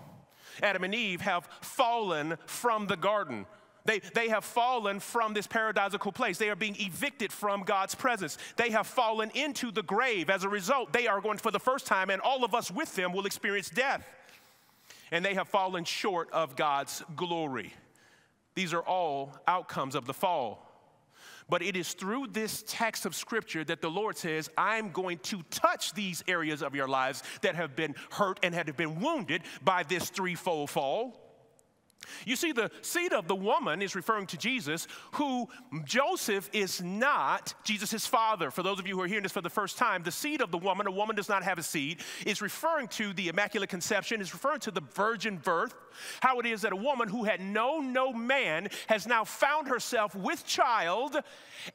Adam 0.61 0.83
and 0.83 0.95
Eve 0.95 1.21
have 1.21 1.47
fallen 1.61 2.37
from 2.45 2.87
the 2.87 2.95
garden. 2.95 3.45
They, 3.85 3.99
they 3.99 4.29
have 4.29 4.43
fallen 4.43 4.99
from 4.99 5.33
this 5.33 5.45
paradisical 5.45 6.13
place. 6.13 6.37
They 6.39 6.49
are 6.49 6.55
being 6.55 6.75
evicted 6.79 7.31
from 7.31 7.63
God's 7.63 7.93
presence. 7.93 8.37
They 8.55 8.71
have 8.71 8.87
fallen 8.87 9.29
into 9.35 9.71
the 9.71 9.83
grave. 9.83 10.29
As 10.29 10.43
a 10.43 10.49
result, 10.49 10.91
they 10.91 11.07
are 11.07 11.21
going 11.21 11.37
for 11.37 11.51
the 11.51 11.59
first 11.59 11.85
time, 11.85 12.09
and 12.09 12.21
all 12.21 12.43
of 12.43 12.55
us 12.55 12.71
with 12.71 12.95
them 12.95 13.13
will 13.13 13.27
experience 13.27 13.69
death. 13.69 14.07
And 15.11 15.23
they 15.23 15.35
have 15.35 15.47
fallen 15.47 15.83
short 15.83 16.31
of 16.31 16.55
God's 16.55 17.03
glory. 17.15 17.73
These 18.55 18.73
are 18.73 18.81
all 18.81 19.37
outcomes 19.47 19.93
of 19.93 20.05
the 20.05 20.13
fall. 20.13 20.64
But 21.47 21.61
it 21.61 21.75
is 21.75 21.93
through 21.93 22.27
this 22.27 22.63
text 22.67 23.05
of 23.05 23.15
scripture 23.15 23.63
that 23.65 23.81
the 23.81 23.89
Lord 23.89 24.17
says, 24.17 24.49
I'm 24.57 24.91
going 24.91 25.19
to 25.19 25.43
touch 25.51 25.93
these 25.93 26.23
areas 26.27 26.63
of 26.63 26.75
your 26.75 26.87
lives 26.87 27.21
that 27.41 27.55
have 27.55 27.75
been 27.75 27.95
hurt 28.11 28.39
and 28.41 28.55
have 28.55 28.75
been 28.75 28.99
wounded 28.99 29.43
by 29.63 29.83
this 29.83 30.09
threefold 30.09 30.69
fall. 30.69 31.24
You 32.25 32.35
see, 32.35 32.51
the 32.51 32.71
seed 32.81 33.13
of 33.13 33.27
the 33.27 33.35
woman 33.35 33.81
is 33.81 33.95
referring 33.95 34.27
to 34.27 34.37
Jesus, 34.37 34.87
who 35.13 35.47
Joseph 35.83 36.49
is 36.53 36.81
not 36.81 37.53
Jesus' 37.63 38.05
father. 38.05 38.51
For 38.51 38.63
those 38.63 38.79
of 38.79 38.87
you 38.87 38.95
who 38.95 39.01
are 39.01 39.07
hearing 39.07 39.23
this 39.23 39.31
for 39.31 39.41
the 39.41 39.49
first 39.49 39.77
time, 39.77 40.03
the 40.03 40.11
seed 40.11 40.41
of 40.41 40.51
the 40.51 40.57
woman, 40.57 40.87
a 40.87 40.91
woman 40.91 41.15
does 41.15 41.29
not 41.29 41.43
have 41.43 41.57
a 41.57 41.63
seed, 41.63 41.99
is 42.25 42.41
referring 42.41 42.87
to 42.89 43.13
the 43.13 43.29
Immaculate 43.29 43.69
Conception, 43.69 44.21
is 44.21 44.33
referring 44.33 44.59
to 44.61 44.71
the 44.71 44.81
virgin 44.93 45.37
birth. 45.37 45.75
How 46.19 46.39
it 46.39 46.45
is 46.45 46.61
that 46.61 46.73
a 46.73 46.77
woman 46.77 47.07
who 47.07 47.23
had 47.23 47.39
known 47.39 47.93
no 47.93 48.11
man 48.11 48.69
has 48.87 49.07
now 49.07 49.23
found 49.23 49.67
herself 49.67 50.15
with 50.15 50.45
child, 50.45 51.17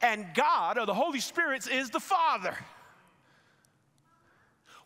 and 0.01 0.27
God, 0.35 0.77
or 0.77 0.85
the 0.85 0.93
Holy 0.93 1.19
Spirit, 1.19 1.67
is 1.67 1.89
the 1.89 1.99
father. 1.99 2.55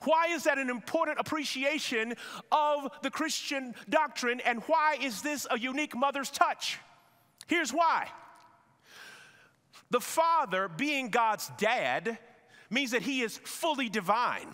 Why 0.03 0.27
is 0.29 0.43
that 0.43 0.57
an 0.57 0.69
important 0.69 1.19
appreciation 1.19 2.13
of 2.51 2.91
the 3.01 3.09
Christian 3.09 3.73
doctrine, 3.89 4.41
and 4.41 4.61
why 4.63 4.97
is 5.01 5.21
this 5.21 5.47
a 5.49 5.59
unique 5.59 5.95
mother's 5.95 6.29
touch? 6.29 6.79
Here's 7.47 7.71
why. 7.71 8.09
The 9.91 10.01
Father, 10.01 10.67
being 10.67 11.09
God's 11.09 11.49
dad, 11.57 12.17
means 12.69 12.91
that 12.91 13.01
he 13.01 13.21
is 13.21 13.37
fully 13.37 13.89
divine. 13.89 14.47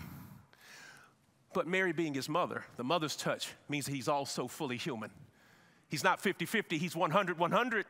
But 1.53 1.67
Mary, 1.67 1.91
being 1.91 2.13
his 2.13 2.29
mother, 2.29 2.63
the 2.77 2.83
mother's 2.83 3.15
touch 3.15 3.49
means 3.67 3.85
that 3.85 3.93
he's 3.93 4.07
also 4.07 4.47
fully 4.47 4.77
human. 4.77 5.11
He's 5.89 6.03
not 6.03 6.21
50 6.21 6.45
50, 6.45 6.77
he's 6.77 6.95
100 6.95 7.37
100. 7.37 7.85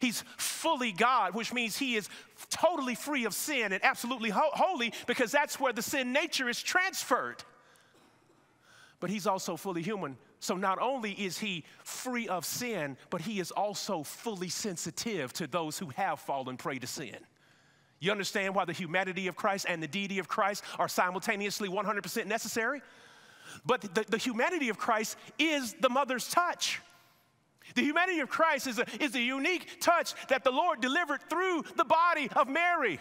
He's 0.00 0.24
fully 0.36 0.92
God, 0.92 1.34
which 1.34 1.52
means 1.52 1.78
he 1.78 1.94
is 1.94 2.08
totally 2.50 2.94
free 2.94 3.24
of 3.24 3.34
sin 3.34 3.72
and 3.72 3.84
absolutely 3.84 4.30
ho- 4.30 4.50
holy 4.52 4.92
because 5.06 5.30
that's 5.30 5.60
where 5.60 5.72
the 5.72 5.82
sin 5.82 6.12
nature 6.12 6.48
is 6.48 6.62
transferred. 6.62 7.42
But 9.00 9.10
he's 9.10 9.26
also 9.26 9.56
fully 9.56 9.82
human. 9.82 10.16
So 10.40 10.56
not 10.56 10.78
only 10.78 11.12
is 11.12 11.38
he 11.38 11.64
free 11.84 12.28
of 12.28 12.44
sin, 12.44 12.96
but 13.10 13.20
he 13.20 13.40
is 13.40 13.50
also 13.50 14.02
fully 14.02 14.48
sensitive 14.48 15.32
to 15.34 15.46
those 15.46 15.78
who 15.78 15.88
have 15.96 16.20
fallen 16.20 16.56
prey 16.56 16.78
to 16.78 16.86
sin. 16.86 17.16
You 18.00 18.10
understand 18.10 18.54
why 18.54 18.64
the 18.64 18.72
humanity 18.72 19.28
of 19.28 19.36
Christ 19.36 19.66
and 19.68 19.82
the 19.82 19.88
deity 19.88 20.18
of 20.18 20.28
Christ 20.28 20.64
are 20.78 20.88
simultaneously 20.88 21.68
100% 21.68 22.26
necessary? 22.26 22.82
But 23.64 23.82
the, 23.94 24.04
the 24.08 24.18
humanity 24.18 24.68
of 24.68 24.78
Christ 24.78 25.16
is 25.38 25.74
the 25.80 25.88
mother's 25.88 26.28
touch. 26.28 26.80
The 27.74 27.82
humanity 27.82 28.20
of 28.20 28.28
Christ 28.28 28.66
is 28.66 28.78
a, 28.78 28.86
is 29.00 29.14
a 29.14 29.20
unique 29.20 29.80
touch 29.80 30.14
that 30.28 30.44
the 30.44 30.50
Lord 30.50 30.80
delivered 30.80 31.22
through 31.28 31.64
the 31.76 31.84
body 31.84 32.28
of 32.36 32.48
Mary. 32.48 33.00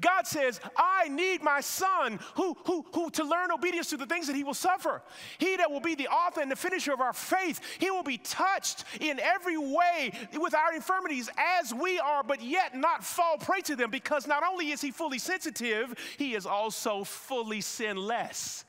God 0.00 0.26
says, 0.26 0.60
I 0.76 1.08
need 1.08 1.42
my 1.42 1.60
son 1.60 2.20
who, 2.34 2.56
who, 2.64 2.84
who 2.94 3.10
to 3.10 3.24
learn 3.24 3.50
obedience 3.50 3.90
to 3.90 3.96
the 3.96 4.06
things 4.06 4.26
that 4.26 4.36
he 4.36 4.44
will 4.44 4.54
suffer. 4.54 5.02
He 5.38 5.56
that 5.56 5.70
will 5.70 5.80
be 5.80 5.94
the 5.94 6.08
author 6.08 6.40
and 6.40 6.50
the 6.50 6.56
finisher 6.56 6.92
of 6.92 7.00
our 7.00 7.12
faith, 7.12 7.60
he 7.78 7.90
will 7.90 8.02
be 8.02 8.18
touched 8.18 8.84
in 9.00 9.18
every 9.20 9.58
way 9.58 10.12
with 10.34 10.54
our 10.54 10.74
infirmities 10.74 11.28
as 11.36 11.74
we 11.74 11.98
are, 11.98 12.22
but 12.22 12.42
yet 12.42 12.76
not 12.76 13.04
fall 13.04 13.36
prey 13.38 13.60
to 13.62 13.76
them 13.76 13.90
because 13.90 14.26
not 14.26 14.42
only 14.42 14.70
is 14.70 14.80
he 14.80 14.90
fully 14.90 15.18
sensitive, 15.18 15.94
he 16.18 16.34
is 16.34 16.46
also 16.46 17.04
fully 17.04 17.60
sinless 17.60 18.64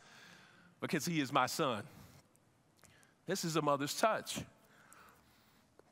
because 0.79 1.05
he 1.05 1.21
is 1.21 1.31
my 1.31 1.45
son. 1.45 1.83
This 3.27 3.45
is 3.45 3.55
a 3.55 3.61
mother's 3.61 3.93
touch. 3.93 4.39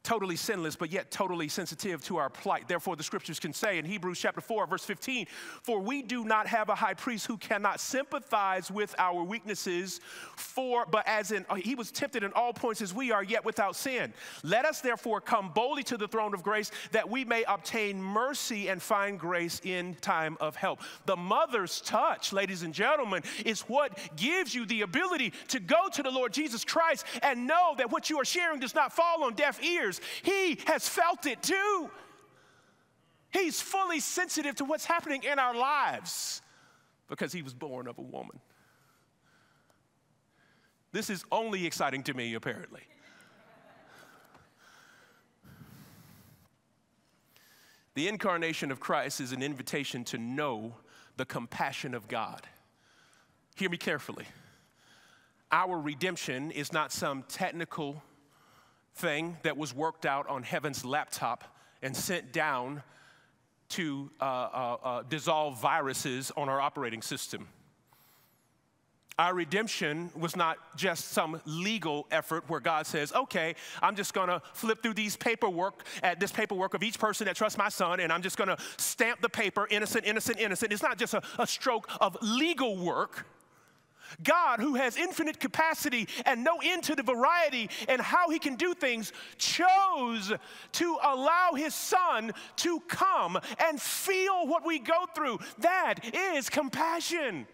Totally 0.04 0.36
sinless, 0.36 0.76
but 0.76 0.92
yet 0.92 1.12
totally 1.12 1.50
sensitive 1.50 2.04
to 2.06 2.18
our 2.18 2.30
plight. 2.30 2.68
Therefore, 2.68 2.96
the 2.96 3.04
scriptures 3.04 3.40
can 3.40 3.54
say 3.54 3.78
in 3.78 3.86
Hebrews 3.86 4.20
chapter 4.20 4.42
4, 4.42 4.66
verse 4.66 4.86
15, 4.86 5.28
For 5.62 5.80
we 5.80 6.02
do 6.02 6.24
not 6.24 6.48
have 6.48 6.70
a 6.70 6.76
high 6.76 6.94
priest 6.94 7.28
who 7.28 7.38
cannot 7.38 7.80
sympathize 7.80 8.72
with 8.72 8.96
our 8.98 9.24
weaknesses, 9.24 10.00
for 10.36 10.86
but 10.86 11.08
as 11.08 11.32
in 11.32 11.46
uh, 11.50 11.56
he 11.56 11.76
was 11.76 11.92
tempted 11.92 12.24
in 12.24 12.32
all 12.34 12.54
points 12.54 12.82
as 12.82 12.94
we 12.94 13.12
are, 13.12 13.24
yet 13.24 13.44
without 13.44 13.76
sin. 13.76 14.14
Let 14.44 14.66
us 14.66 14.82
therefore 14.82 15.22
come 15.22 15.52
boldly 15.54 15.84
to 15.84 15.98
the 15.98 16.08
throne 16.08 16.34
of 16.34 16.44
grace 16.44 16.72
that 16.92 17.10
we 17.10 17.26
may 17.26 17.44
obtain 17.44 18.02
mercy 18.02 18.70
and 18.70 18.82
find 18.82 19.20
grace 19.20 19.62
in 19.64 19.96
time 19.96 20.38
of 20.40 20.56
help. 20.56 20.80
The 21.06 21.18
mother's 21.18 21.82
touch, 21.82 22.32
ladies 22.32 22.64
and 22.64 22.74
gentlemen, 22.74 23.24
is 23.46 23.62
what 23.62 23.98
gives 24.16 24.56
you 24.56 24.66
the 24.66 24.82
ability 24.82 25.34
to 25.50 25.60
go 25.60 25.90
to 25.94 26.04
the 26.04 26.12
Lord 26.12 26.34
Jesus 26.34 26.64
Christ 26.64 27.06
and 27.22 27.46
know 27.46 27.76
that 27.78 27.92
what 27.92 28.10
you 28.10 28.20
are 28.20 28.26
sharing 28.26 28.60
does 28.60 28.76
not 28.76 28.94
fall 28.94 29.24
on 29.24 29.34
deaf 29.34 29.62
ears 29.64 29.89
years. 29.90 30.02
He 30.24 30.60
has 30.68 30.88
felt 30.88 31.26
it 31.26 31.42
too. 31.42 31.90
He's 33.32 33.62
fully 33.62 34.00
sensitive 34.00 34.56
to 34.56 34.66
what's 34.66 34.86
happening 34.86 35.24
in 35.24 35.38
our 35.40 35.56
lives 35.56 36.42
because 37.08 37.32
he 37.32 37.42
was 37.42 37.54
born 37.54 37.88
of 37.88 37.98
a 37.98 38.02
woman. 38.02 38.40
This 40.92 41.10
is 41.10 41.24
only 41.32 41.66
exciting 41.68 42.04
to 42.04 42.14
me, 42.14 42.34
apparently. 42.34 42.82
The 47.94 48.08
incarnation 48.08 48.72
of 48.72 48.80
Christ 48.80 49.20
is 49.20 49.32
an 49.32 49.44
invitation 49.44 50.04
to 50.06 50.18
know 50.18 50.76
the 51.18 51.26
compassion 51.26 51.94
of 51.94 52.08
God. 52.08 52.48
Hear 53.56 53.70
me 53.70 53.78
carefully. 53.78 54.26
Our 55.52 55.80
redemption 55.80 56.52
is 56.52 56.72
not 56.72 56.92
some 56.92 57.24
technical 57.24 58.02
thing 59.00 59.38
that 59.44 59.58
was 59.58 59.74
worked 59.74 60.06
out 60.06 60.28
on 60.28 60.44
heaven's 60.44 60.86
laptop 60.86 61.44
and 61.82 61.96
sent 61.96 62.32
down 62.32 62.84
to 63.70 64.10
uh, 64.20 64.24
uh, 64.24 64.78
uh, 64.84 65.04
dissolve 65.10 65.60
viruses 65.62 66.32
on 66.36 66.50
our 66.50 66.60
operating 66.60 67.02
system. 67.02 67.48
Our 69.18 69.34
redemption 69.34 70.12
was 70.18 70.36
not 70.36 70.58
just 70.78 71.10
some 71.10 71.42
legal 71.46 72.08
effort 72.10 72.46
where 72.48 72.62
God 72.62 72.88
says, 72.88 73.12
okay, 73.12 73.56
I'm 73.82 73.96
just 73.98 74.14
gonna 74.14 74.42
flip 74.54 74.82
through 74.82 74.94
these 74.94 75.18
paperwork, 75.18 75.84
at 76.02 76.22
this 76.22 76.32
paperwork 76.32 76.74
of 76.74 76.84
each 76.84 76.98
person 76.98 77.26
that 77.26 77.36
trusts 77.36 77.58
my 77.58 77.68
son, 77.68 78.00
and 78.00 78.14
I'm 78.14 78.22
just 78.22 78.38
gonna 78.38 78.58
stamp 78.78 79.22
the 79.22 79.28
paper, 79.28 79.68
innocent, 79.70 80.06
innocent, 80.06 80.40
innocent. 80.40 80.72
It's 80.72 80.82
not 80.82 80.98
just 80.98 81.14
a, 81.14 81.22
a 81.38 81.46
stroke 81.46 81.90
of 82.00 82.18
legal 82.22 82.78
work. 82.78 83.26
God, 84.24 84.60
who 84.60 84.76
has 84.76 84.98
infinite 84.98 85.40
capacity 85.40 86.08
and 86.26 86.44
no 86.44 86.60
end 86.64 86.84
to 86.84 86.96
the 86.96 87.04
variety 87.04 87.70
and 87.88 88.02
how 88.02 88.30
he 88.30 88.40
can 88.40 88.56
do 88.56 88.74
things, 88.74 89.14
chose 89.38 90.34
to 90.74 90.98
allow 91.04 91.52
his 91.56 91.74
son 91.74 92.32
to 92.58 92.80
come 92.88 93.40
and 93.60 93.82
feel 93.82 94.48
what 94.48 94.66
we 94.66 94.80
go 94.80 95.06
through. 95.16 95.40
That 95.60 95.96
is 96.14 96.50
compassion. 96.50 97.48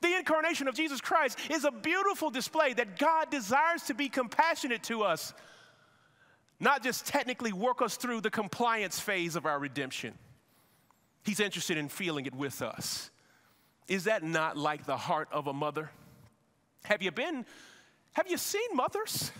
The 0.00 0.16
incarnation 0.16 0.66
of 0.66 0.74
Jesus 0.74 1.00
Christ 1.00 1.38
is 1.50 1.64
a 1.64 1.70
beautiful 1.70 2.30
display 2.30 2.72
that 2.74 2.98
God 2.98 3.30
desires 3.30 3.82
to 3.84 3.94
be 3.94 4.08
compassionate 4.08 4.82
to 4.84 5.02
us, 5.02 5.34
not 6.58 6.82
just 6.82 7.06
technically 7.06 7.52
work 7.52 7.82
us 7.82 7.96
through 7.96 8.22
the 8.22 8.30
compliance 8.30 8.98
phase 8.98 9.36
of 9.36 9.44
our 9.44 9.58
redemption. 9.58 10.14
He's 11.22 11.40
interested 11.40 11.76
in 11.76 11.88
feeling 11.88 12.26
it 12.26 12.34
with 12.34 12.62
us. 12.62 13.10
Is 13.88 14.04
that 14.04 14.22
not 14.22 14.56
like 14.56 14.86
the 14.86 14.96
heart 14.96 15.28
of 15.32 15.46
a 15.46 15.52
mother? 15.52 15.90
Have 16.84 17.02
you 17.02 17.10
been, 17.10 17.44
have 18.12 18.28
you 18.28 18.36
seen 18.36 18.74
mothers? 18.74 19.32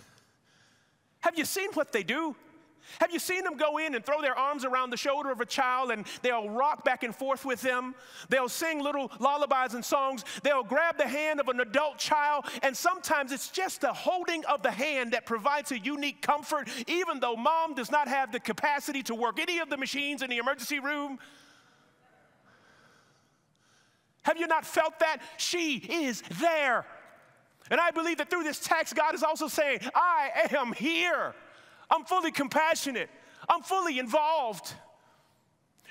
Have 1.20 1.38
you 1.38 1.44
seen 1.44 1.70
what 1.74 1.92
they 1.92 2.02
do? 2.02 2.34
Have 2.98 3.12
you 3.12 3.18
seen 3.18 3.44
them 3.44 3.56
go 3.56 3.78
in 3.78 3.94
and 3.94 4.04
throw 4.04 4.20
their 4.20 4.36
arms 4.36 4.64
around 4.64 4.90
the 4.90 4.96
shoulder 4.96 5.30
of 5.30 5.40
a 5.40 5.46
child 5.46 5.90
and 5.90 6.06
they'll 6.22 6.48
rock 6.48 6.84
back 6.84 7.02
and 7.02 7.14
forth 7.14 7.44
with 7.44 7.60
them? 7.60 7.94
They'll 8.28 8.48
sing 8.48 8.82
little 8.82 9.12
lullabies 9.20 9.74
and 9.74 9.84
songs. 9.84 10.24
They'll 10.42 10.64
grab 10.64 10.98
the 10.98 11.06
hand 11.06 11.40
of 11.40 11.48
an 11.48 11.60
adult 11.60 11.98
child, 11.98 12.46
and 12.62 12.76
sometimes 12.76 13.32
it's 13.32 13.50
just 13.50 13.82
the 13.82 13.92
holding 13.92 14.44
of 14.46 14.62
the 14.62 14.70
hand 14.70 15.12
that 15.12 15.26
provides 15.26 15.70
a 15.72 15.78
unique 15.78 16.20
comfort, 16.20 16.68
even 16.88 17.20
though 17.20 17.36
mom 17.36 17.74
does 17.74 17.90
not 17.90 18.08
have 18.08 18.32
the 18.32 18.40
capacity 18.40 19.02
to 19.04 19.14
work 19.14 19.38
any 19.38 19.58
of 19.58 19.70
the 19.70 19.76
machines 19.76 20.22
in 20.22 20.30
the 20.30 20.38
emergency 20.38 20.80
room. 20.80 21.18
Have 24.22 24.36
you 24.36 24.46
not 24.46 24.66
felt 24.66 24.98
that? 24.98 25.18
She 25.38 25.76
is 25.76 26.22
there. 26.40 26.86
And 27.70 27.80
I 27.80 27.92
believe 27.92 28.18
that 28.18 28.28
through 28.28 28.42
this 28.42 28.58
text, 28.58 28.96
God 28.96 29.14
is 29.14 29.22
also 29.22 29.46
saying, 29.46 29.80
I 29.94 30.48
am 30.50 30.72
here. 30.72 31.34
I'm 31.88 32.04
fully 32.04 32.32
compassionate. 32.32 33.08
I'm 33.48 33.62
fully 33.62 33.98
involved. 33.98 34.74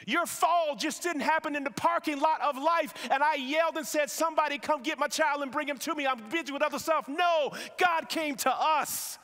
Your 0.05 0.25
fall 0.25 0.75
just 0.75 1.03
didn't 1.03 1.21
happen 1.21 1.55
in 1.55 1.63
the 1.63 1.71
parking 1.71 2.19
lot 2.19 2.41
of 2.41 2.57
life, 2.57 2.93
and 3.11 3.21
I 3.21 3.35
yelled 3.35 3.75
and 3.77 3.85
said, 3.85 4.09
Somebody 4.09 4.57
come 4.57 4.81
get 4.81 4.97
my 4.97 5.07
child 5.07 5.41
and 5.41 5.51
bring 5.51 5.67
him 5.67 5.77
to 5.79 5.93
me. 5.93 6.07
I'm 6.07 6.21
busy 6.29 6.53
with 6.53 6.61
other 6.61 6.79
stuff. 6.79 7.07
No, 7.07 7.51
God 7.77 8.07
came 8.07 8.35
to 8.37 8.49
us. 8.49 9.17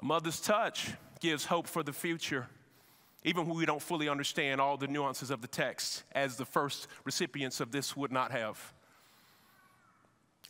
A 0.00 0.04
mother's 0.04 0.40
touch 0.40 0.90
gives 1.20 1.44
hope 1.44 1.66
for 1.66 1.82
the 1.82 1.92
future 1.92 2.46
even 3.24 3.46
when 3.46 3.56
we 3.56 3.66
don't 3.66 3.82
fully 3.82 4.08
understand 4.08 4.60
all 4.60 4.76
the 4.76 4.88
nuances 4.88 5.30
of 5.30 5.42
the 5.42 5.48
text, 5.48 6.04
as 6.12 6.36
the 6.36 6.44
first 6.44 6.88
recipients 7.04 7.60
of 7.60 7.70
this 7.70 7.96
would 7.96 8.12
not 8.12 8.30
have. 8.32 8.72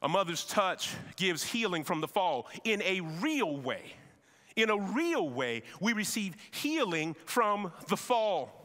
A 0.03 0.09
mother's 0.09 0.45
touch 0.45 0.95
gives 1.17 1.43
healing 1.43 1.85
from 1.85 2.01
the 2.01 2.09
fall 2.09 2.49
in 2.65 2.81
a 2.83 3.01
real 3.01 3.57
way. 3.57 3.95
In 4.57 4.71
a 4.71 4.79
real 4.79 5.29
way, 5.29 5.63
we 5.81 5.93
receive 5.93 6.37
healing 6.51 7.17
from 7.25 7.73
the 7.89 7.97
fall. 7.97 8.57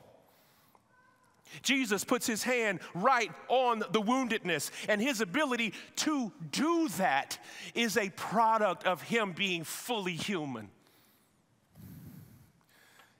Jesus 1.61 2.03
puts 2.03 2.25
his 2.27 2.43
hand 2.43 2.79
right 2.93 3.31
on 3.47 3.79
the 3.79 4.01
woundedness, 4.01 4.71
and 4.89 5.01
his 5.01 5.21
ability 5.21 5.73
to 5.97 6.31
do 6.51 6.89
that 6.97 7.37
is 7.73 7.97
a 7.97 8.09
product 8.11 8.85
of 8.85 9.01
him 9.01 9.31
being 9.31 9.63
fully 9.63 10.15
human. 10.15 10.69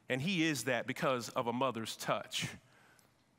And 0.09 0.21
he 0.21 0.47
is 0.47 0.65
that 0.65 0.87
because 0.87 1.29
of 1.29 1.47
a 1.47 1.53
mother's 1.53 1.95
touch. 1.95 2.47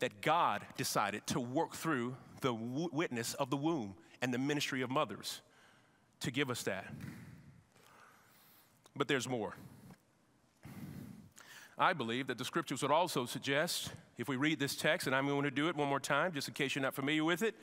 That 0.00 0.20
God 0.20 0.62
decided 0.76 1.26
to 1.28 1.40
work 1.40 1.74
through 1.74 2.16
the 2.42 2.52
witness 2.52 3.34
of 3.34 3.48
the 3.48 3.56
womb 3.56 3.94
and 4.20 4.32
the 4.32 4.38
ministry 4.38 4.82
of 4.82 4.90
mothers 4.90 5.40
to 6.20 6.30
give 6.30 6.50
us 6.50 6.62
that. 6.64 6.92
But 8.94 9.08
there's 9.08 9.28
more. 9.28 9.54
I 11.78 11.92
believe 11.92 12.26
that 12.28 12.38
the 12.38 12.44
scriptures 12.44 12.82
would 12.82 12.90
also 12.90 13.26
suggest, 13.26 13.92
if 14.16 14.28
we 14.28 14.36
read 14.36 14.58
this 14.58 14.76
text, 14.76 15.06
and 15.06 15.14
I'm 15.14 15.26
going 15.26 15.44
to 15.44 15.50
do 15.50 15.68
it 15.68 15.76
one 15.76 15.88
more 15.88 16.00
time 16.00 16.32
just 16.32 16.48
in 16.48 16.54
case 16.54 16.74
you're 16.74 16.82
not 16.82 16.94
familiar 16.94 17.24
with 17.24 17.42
it, 17.42 17.54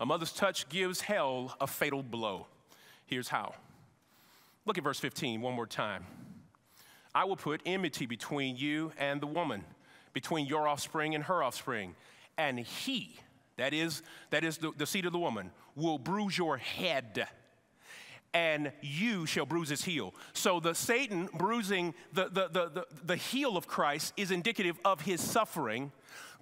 a 0.00 0.06
mother's 0.06 0.32
touch 0.32 0.68
gives 0.68 1.00
hell 1.00 1.56
a 1.60 1.66
fatal 1.66 2.02
blow. 2.02 2.46
Here's 3.06 3.28
how. 3.28 3.54
Look 4.66 4.78
at 4.78 4.84
verse 4.84 4.98
15 4.98 5.40
one 5.40 5.54
more 5.54 5.66
time. 5.66 6.04
I 7.14 7.24
will 7.24 7.36
put 7.36 7.60
enmity 7.66 8.06
between 8.06 8.56
you 8.56 8.92
and 8.98 9.20
the 9.20 9.26
woman, 9.26 9.64
between 10.12 10.46
your 10.46 10.68
offspring 10.68 11.14
and 11.14 11.24
her 11.24 11.42
offspring. 11.42 11.94
And 12.38 12.58
he, 12.58 13.16
that 13.56 13.74
is, 13.74 14.02
that 14.30 14.44
is 14.44 14.58
the, 14.58 14.72
the 14.76 14.86
seed 14.86 15.06
of 15.06 15.12
the 15.12 15.18
woman, 15.18 15.50
will 15.74 15.98
bruise 15.98 16.36
your 16.38 16.56
head 16.56 17.28
and 18.32 18.72
you 18.80 19.26
shall 19.26 19.46
bruise 19.46 19.68
his 19.68 19.84
heel. 19.84 20.14
So 20.32 20.60
the 20.60 20.74
Satan 20.74 21.28
bruising 21.34 21.94
the, 22.12 22.24
the, 22.24 22.48
the, 22.48 22.68
the, 22.68 22.86
the 23.04 23.16
heel 23.16 23.56
of 23.56 23.66
Christ 23.66 24.12
is 24.16 24.30
indicative 24.30 24.78
of 24.84 25.00
his 25.00 25.20
suffering, 25.20 25.90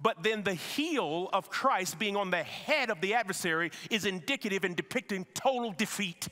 but 0.01 0.23
then 0.23 0.43
the 0.43 0.53
heel 0.53 1.29
of 1.33 1.49
Christ 1.49 1.97
being 1.97 2.15
on 2.15 2.29
the 2.29 2.43
head 2.43 2.89
of 2.89 3.01
the 3.01 3.15
adversary 3.15 3.71
is 3.89 4.05
indicative 4.05 4.63
and 4.63 4.75
depicting 4.75 5.25
total 5.33 5.71
defeat 5.71 6.27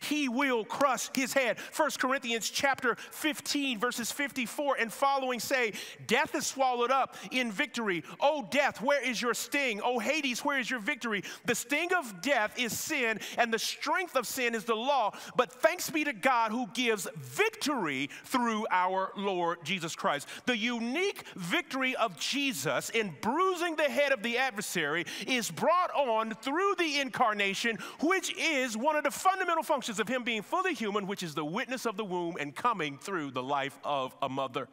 he 0.00 0.28
will 0.28 0.64
crush 0.64 1.08
his 1.14 1.32
head. 1.32 1.58
1 1.74 1.90
Corinthians 1.98 2.50
chapter 2.50 2.96
15, 3.10 3.78
verses 3.78 4.10
54 4.10 4.76
and 4.78 4.92
following 4.92 5.40
say, 5.40 5.72
Death 6.06 6.34
is 6.34 6.46
swallowed 6.46 6.90
up 6.90 7.16
in 7.30 7.50
victory. 7.50 8.04
O 8.20 8.46
death, 8.50 8.80
where 8.80 9.02
is 9.02 9.20
your 9.20 9.34
sting? 9.34 9.80
O 9.82 9.98
Hades, 9.98 10.44
where 10.44 10.58
is 10.58 10.70
your 10.70 10.80
victory? 10.80 11.24
The 11.44 11.54
sting 11.54 11.92
of 11.94 12.20
death 12.20 12.58
is 12.58 12.78
sin, 12.78 13.20
and 13.38 13.52
the 13.52 13.58
strength 13.58 14.16
of 14.16 14.26
sin 14.26 14.54
is 14.54 14.64
the 14.64 14.74
law. 14.74 15.12
But 15.36 15.52
thanks 15.52 15.90
be 15.90 16.04
to 16.04 16.12
God 16.12 16.50
who 16.50 16.66
gives 16.74 17.08
victory 17.16 18.10
through 18.24 18.66
our 18.70 19.12
Lord 19.16 19.58
Jesus 19.64 19.94
Christ. 19.94 20.28
The 20.46 20.56
unique 20.56 21.24
victory 21.36 21.96
of 21.96 22.18
Jesus 22.18 22.90
in 22.90 23.14
bruising 23.20 23.76
the 23.76 23.84
head 23.84 24.12
of 24.12 24.22
the 24.22 24.38
adversary 24.38 25.06
is 25.26 25.50
brought 25.50 25.90
on 25.94 26.34
through 26.34 26.74
the 26.78 27.00
incarnation, 27.00 27.78
which 28.00 28.34
is 28.36 28.76
one 28.76 28.96
of 28.96 29.04
the 29.04 29.10
fundamental 29.10 29.62
functions 29.72 29.98
of 29.98 30.06
him 30.06 30.22
being 30.22 30.42
fully 30.42 30.74
human, 30.74 31.06
which 31.06 31.22
is 31.22 31.34
the 31.34 31.42
witness 31.42 31.86
of 31.86 31.96
the 31.96 32.04
womb 32.04 32.36
and 32.38 32.54
coming 32.54 32.98
through 32.98 33.30
the 33.30 33.42
life 33.42 33.78
of 33.82 34.14
a 34.20 34.28
mother. 34.28 34.68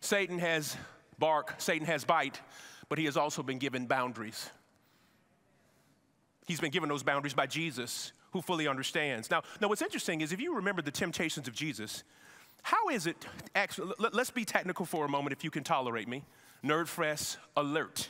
Satan 0.00 0.38
has 0.38 0.76
bark, 1.18 1.56
Satan 1.58 1.88
has 1.88 2.04
bite, 2.04 2.40
but 2.88 2.98
he 2.98 3.04
has 3.06 3.16
also 3.16 3.42
been 3.42 3.58
given 3.58 3.86
boundaries. 3.86 4.48
He's 6.46 6.60
been 6.60 6.70
given 6.70 6.88
those 6.88 7.02
boundaries 7.02 7.34
by 7.34 7.46
Jesus, 7.46 8.12
who 8.30 8.40
fully 8.40 8.68
understands. 8.68 9.28
Now, 9.28 9.42
now 9.60 9.66
what's 9.66 9.82
interesting 9.82 10.20
is 10.20 10.30
if 10.30 10.40
you 10.40 10.54
remember 10.54 10.82
the 10.82 10.92
temptations 10.92 11.48
of 11.48 11.54
Jesus, 11.54 12.04
how 12.62 12.90
is 12.90 13.08
it 13.08 13.16
actually, 13.56 13.92
let, 13.98 14.14
us 14.14 14.30
be 14.30 14.44
technical 14.44 14.86
for 14.86 15.04
a 15.04 15.08
moment 15.08 15.32
if 15.32 15.42
you 15.42 15.50
can 15.50 15.64
tolerate 15.64 16.06
me. 16.06 16.22
Nerd 16.64 16.86
Fresh 16.86 17.38
alert. 17.56 18.08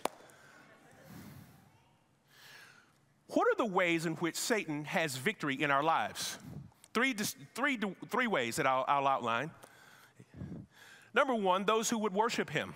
What 3.32 3.46
are 3.46 3.56
the 3.56 3.66
ways 3.66 4.06
in 4.06 4.14
which 4.16 4.36
Satan 4.36 4.84
has 4.84 5.16
victory 5.16 5.60
in 5.60 5.70
our 5.70 5.82
lives? 5.82 6.38
Three, 6.92 7.14
three, 7.54 7.78
three 8.08 8.26
ways 8.26 8.56
that 8.56 8.66
I'll, 8.66 8.84
I'll 8.88 9.06
outline. 9.06 9.50
Number 11.14 11.34
one, 11.34 11.64
those 11.64 11.88
who 11.88 11.98
would 11.98 12.12
worship 12.12 12.50
him. 12.50 12.74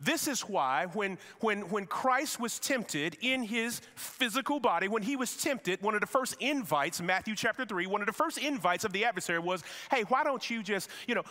This 0.00 0.26
is 0.26 0.40
why 0.40 0.86
when, 0.94 1.16
when, 1.38 1.60
when 1.68 1.86
Christ 1.86 2.40
was 2.40 2.58
tempted 2.58 3.16
in 3.20 3.44
his 3.44 3.80
physical 3.94 4.58
body, 4.58 4.88
when 4.88 5.02
he 5.02 5.14
was 5.14 5.36
tempted, 5.36 5.80
one 5.80 5.94
of 5.94 6.00
the 6.00 6.08
first 6.08 6.34
invites, 6.40 7.00
Matthew 7.00 7.36
chapter 7.36 7.64
3, 7.64 7.86
one 7.86 8.00
of 8.00 8.08
the 8.08 8.12
first 8.12 8.38
invites 8.38 8.84
of 8.84 8.92
the 8.92 9.04
adversary 9.04 9.38
was, 9.38 9.62
hey, 9.92 10.02
why 10.08 10.24
don't 10.24 10.50
you 10.50 10.64
just, 10.64 10.90
you 11.06 11.14
know, 11.14 11.22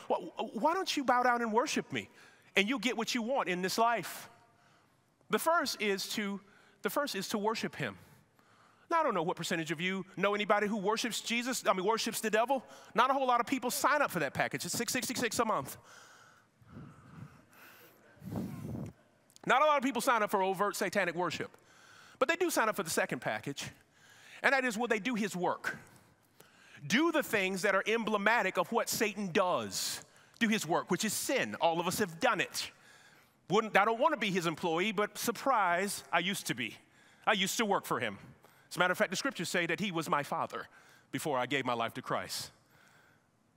why 0.53 0.73
don't 0.73 0.95
you 0.95 1.03
bow 1.03 1.23
down 1.23 1.41
and 1.41 1.51
worship 1.51 1.91
me? 1.91 2.07
And 2.55 2.69
you'll 2.69 2.79
get 2.79 2.95
what 2.95 3.13
you 3.13 3.21
want 3.21 3.49
in 3.49 3.61
this 3.61 3.77
life. 3.77 4.29
The 5.29 5.39
first 5.39 5.81
is 5.81 6.07
to, 6.09 6.39
the 6.81 6.89
first 6.89 7.15
is 7.15 7.27
to 7.29 7.37
worship 7.37 7.75
him. 7.75 7.97
Now, 8.89 8.99
I 8.99 9.03
don't 9.03 9.13
know 9.13 9.23
what 9.23 9.37
percentage 9.37 9.71
of 9.71 9.79
you 9.79 10.05
know 10.17 10.35
anybody 10.35 10.67
who 10.67 10.77
worships 10.77 11.21
Jesus, 11.21 11.63
I 11.65 11.73
mean, 11.73 11.85
worships 11.85 12.19
the 12.19 12.29
devil. 12.29 12.63
Not 12.93 13.09
a 13.09 13.13
whole 13.13 13.25
lot 13.25 13.39
of 13.39 13.45
people 13.45 13.71
sign 13.71 14.01
up 14.01 14.11
for 14.11 14.19
that 14.19 14.33
package. 14.33 14.65
It's 14.65 14.77
666 14.77 15.39
a 15.39 15.45
month. 15.45 15.77
Not 19.45 19.61
a 19.61 19.65
lot 19.65 19.77
of 19.77 19.83
people 19.83 20.01
sign 20.01 20.21
up 20.21 20.29
for 20.29 20.43
overt 20.43 20.75
satanic 20.75 21.15
worship, 21.15 21.55
but 22.19 22.27
they 22.27 22.35
do 22.35 22.49
sign 22.49 22.69
up 22.69 22.75
for 22.75 22.83
the 22.83 22.89
second 22.89 23.19
package, 23.19 23.65
and 24.43 24.53
that 24.53 24.65
is 24.65 24.77
will 24.77 24.87
they 24.87 24.99
do 24.99 25.15
his 25.15 25.35
work? 25.35 25.77
Do 26.85 27.11
the 27.11 27.23
things 27.23 27.61
that 27.61 27.75
are 27.75 27.83
emblematic 27.87 28.57
of 28.57 28.71
what 28.71 28.89
Satan 28.89 29.31
does. 29.31 30.01
Do 30.39 30.47
his 30.47 30.67
work, 30.67 30.89
which 30.89 31.05
is 31.05 31.13
sin. 31.13 31.55
All 31.61 31.79
of 31.79 31.87
us 31.87 31.99
have 31.99 32.19
done 32.19 32.41
it. 32.41 32.71
Wouldn't, 33.51 33.75
I 33.75 33.83
don't 33.83 33.99
want 33.99 34.13
to 34.13 34.19
be 34.19 34.31
his 34.31 34.47
employee, 34.47 34.93
but 34.93 35.17
surprise, 35.17 36.05
I 36.11 36.19
used 36.19 36.47
to 36.47 36.55
be. 36.55 36.77
I 37.27 37.33
used 37.33 37.57
to 37.57 37.65
work 37.65 37.85
for 37.85 37.99
him. 37.99 38.17
As 38.69 38.77
a 38.77 38.79
matter 38.79 38.93
of 38.93 38.97
fact, 38.97 39.11
the 39.11 39.17
scriptures 39.17 39.49
say 39.49 39.65
that 39.65 39.81
he 39.81 39.91
was 39.91 40.09
my 40.09 40.23
father 40.23 40.69
before 41.11 41.37
I 41.37 41.47
gave 41.47 41.65
my 41.65 41.73
life 41.73 41.93
to 41.95 42.01
Christ. 42.01 42.51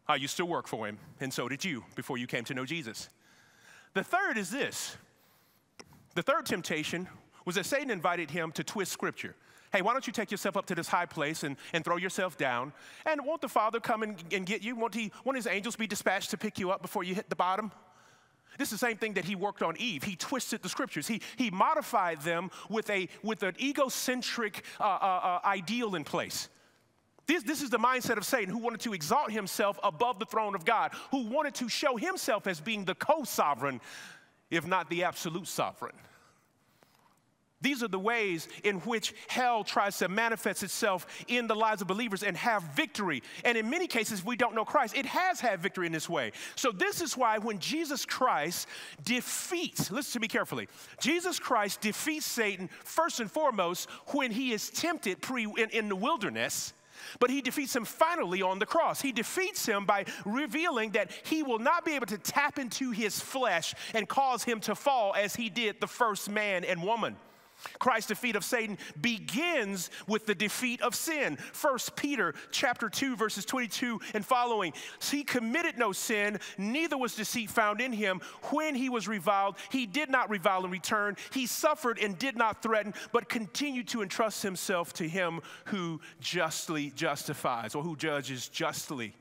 I 0.09 0.17
used 0.17 0.37
to 0.39 0.45
work 0.45 0.67
for 0.67 0.89
him, 0.89 0.99
and 1.21 1.33
so 1.33 1.49
did 1.49 1.65
you 1.65 1.85
before 1.95 2.19
you 2.19 2.27
came 2.27 2.43
to 2.45 2.55
know 2.55 2.67
Jesus. 2.67 3.09
The 3.95 4.03
third 4.03 4.37
is 4.37 4.51
this 4.51 4.97
the 6.15 6.23
third 6.23 6.45
temptation 6.45 7.09
was 7.45 7.55
that 7.55 7.65
Satan 7.65 7.91
invited 7.91 8.33
him 8.33 8.51
to 8.53 8.65
twist 8.65 8.91
scripture. 8.91 9.37
Hey, 9.73 9.83
why 9.83 9.93
don't 9.93 10.07
you 10.09 10.13
take 10.13 10.33
yourself 10.33 10.57
up 10.57 10.67
to 10.67 10.75
this 10.75 10.89
high 10.89 11.07
place 11.07 11.45
and, 11.45 11.57
and 11.73 11.85
throw 11.85 11.99
yourself 11.99 12.37
down? 12.37 12.73
And 13.07 13.21
won't 13.25 13.41
the 13.41 13.49
Father 13.49 13.79
come 13.79 14.03
and, 14.03 14.17
and 14.33 14.45
get 14.45 14.63
you? 14.63 14.75
Won't, 14.75 14.95
he, 14.95 15.13
won't 15.25 15.37
his 15.37 15.47
angels 15.47 15.77
be 15.77 15.87
dispatched 15.87 16.31
to 16.31 16.37
pick 16.37 16.59
you 16.59 16.71
up 16.71 16.83
before 16.83 17.05
you 17.05 17.15
hit 17.15 17.29
the 17.29 17.37
bottom? 17.37 17.71
This 18.59 18.73
is 18.73 18.81
the 18.81 18.87
same 18.87 18.97
thing 18.97 19.15
that 19.15 19.25
he 19.25 19.35
worked 19.35 19.63
on 19.63 19.77
Eve. 19.79 20.03
He 20.03 20.17
twisted 20.17 20.63
the 20.63 20.69
scriptures. 20.69 21.07
He, 21.07 21.21
he 21.37 21.51
modified 21.51 22.21
them 22.23 22.51
with, 22.69 22.89
a, 22.91 23.09
with 23.23 23.43
an 23.43 23.55
egocentric 23.61 24.65
uh, 24.81 24.85
uh, 24.85 25.41
uh, 25.45 25.47
ideal 25.47 25.95
in 25.95 26.05
place. 26.05 26.49
This, 27.27 27.43
this 27.43 27.63
is 27.63 27.71
the 27.71 27.79
mindset 27.79 28.19
of 28.19 28.25
Satan 28.25 28.53
who 28.53 28.59
wanted 28.59 28.81
to 28.81 28.93
exalt 28.93 29.31
himself 29.31 29.79
above 29.83 30.19
the 30.19 30.27
throne 30.27 30.55
of 30.55 30.65
God, 30.65 30.93
who 31.11 31.27
wanted 31.27 31.55
to 31.57 31.69
show 31.69 31.97
himself 31.97 32.47
as 32.47 32.61
being 32.61 32.85
the 32.85 32.95
co 32.95 33.25
sovereign, 33.25 33.81
if 34.51 34.67
not 34.67 34.91
the 34.91 35.05
absolute 35.05 35.49
sovereign. 35.49 35.95
These 37.65 37.83
are 37.83 37.89
the 37.89 37.99
ways 37.99 38.47
in 38.63 38.81
which 38.81 39.15
hell 39.27 39.65
tries 39.65 39.97
to 39.99 40.09
manifest 40.09 40.63
itself 40.63 41.07
in 41.29 41.47
the 41.47 41.55
lives 41.55 41.81
of 41.81 41.89
believers 41.89 42.23
and 42.23 42.37
have 42.37 42.63
victory. 42.77 43.23
And 43.43 43.57
in 43.57 43.71
many 43.71 43.87
cases, 43.87 44.23
we 44.23 44.37
don't 44.37 44.55
know 44.55 44.67
Christ. 44.67 44.95
It 44.95 45.07
has 45.07 45.41
had 45.41 45.61
victory 45.61 45.87
in 45.87 45.93
this 45.93 46.07
way. 46.07 46.33
So, 46.57 46.71
this 46.71 47.01
is 47.01 47.17
why 47.17 47.39
when 47.39 47.59
Jesus 47.59 48.05
Christ 48.05 48.69
defeats, 49.03 49.91
listen 49.91 50.13
to 50.13 50.21
me 50.21 50.29
carefully, 50.29 50.69
Jesus 51.01 51.39
Christ 51.39 51.81
defeats 51.81 52.27
Satan 52.27 52.69
first 52.85 53.19
and 53.21 53.31
foremost 53.33 53.89
when 54.09 54.31
he 54.31 54.53
is 54.53 54.69
tempted 54.69 55.23
pre, 55.23 55.45
in, 55.45 55.71
in 55.71 55.89
the 55.89 55.97
wilderness. 55.97 56.75
But 57.19 57.31
he 57.31 57.41
defeats 57.41 57.75
him 57.75 57.87
finally 57.87 58.43
on 58.43 58.59
the 58.59 58.67
cross. 58.67 59.01
He 59.01 59.11
defeats 59.11 59.65
him 59.65 59.87
by 59.87 60.05
revealing 60.27 60.91
that 60.91 61.11
he 61.25 61.43
will 61.43 61.59
not 61.59 61.87
be 61.87 61.93
able 61.95 62.07
to 62.07 62.19
tap 62.19 62.59
into 62.59 62.91
his 62.91 63.19
flesh 63.19 63.75
and 63.95 64.07
cause 64.07 64.45
him 64.45 64.61
to 64.61 64.75
fall 64.75 65.15
as 65.15 65.35
he 65.35 65.49
did 65.49 65.81
the 65.81 65.87
first 65.87 66.29
man 66.29 66.63
and 66.63 66.83
woman. 66.83 67.17
Christ's 67.79 68.09
defeat 68.09 68.37
of 68.37 68.45
Satan 68.45 68.79
begins 69.01 69.91
with 70.07 70.27
the 70.27 70.35
defeat 70.35 70.81
of 70.83 70.95
sin. 70.95 71.39
1 71.61 71.79
Peter 71.97 72.35
chapter 72.51 72.89
2 72.89 73.17
verses 73.17 73.45
22 73.45 74.01
and 74.15 74.25
following. 74.25 74.73
He 75.03 75.25
committed 75.25 75.79
no 75.79 75.93
sin, 75.93 76.39
neither 76.59 76.97
was 76.97 77.15
deceit 77.15 77.51
found 77.51 77.81
in 77.81 77.93
him. 77.93 78.21
When 78.51 78.75
he 78.75 78.89
was 78.89 79.09
reviled, 79.09 79.57
he 79.71 79.87
did 79.87 80.11
not 80.11 80.31
revile 80.31 80.65
in 80.65 80.71
return. 80.71 81.17
He 81.33 81.47
suffered 81.47 81.99
and 81.99 82.19
did 82.19 82.37
not 82.37 82.63
threaten, 82.63 82.95
but 83.13 83.29
continued 83.29 83.89
to 83.89 84.03
entrust 84.03 84.43
himself 84.43 84.93
to 84.95 85.09
him 85.09 85.41
who 85.67 86.01
justly 86.21 86.91
justifies 86.95 87.75
or 87.75 87.83
who 87.83 87.97
judges 87.97 88.49
justly. 88.49 89.15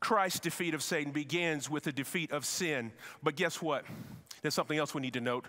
Christ's 0.00 0.40
defeat 0.40 0.74
of 0.74 0.82
Satan 0.82 1.12
begins 1.12 1.68
with 1.68 1.84
the 1.84 1.92
defeat 1.92 2.30
of 2.30 2.44
sin. 2.44 2.92
But 3.22 3.36
guess 3.36 3.60
what? 3.60 3.84
There's 4.42 4.54
something 4.54 4.78
else 4.78 4.94
we 4.94 5.00
need 5.00 5.14
to 5.14 5.20
note 5.20 5.46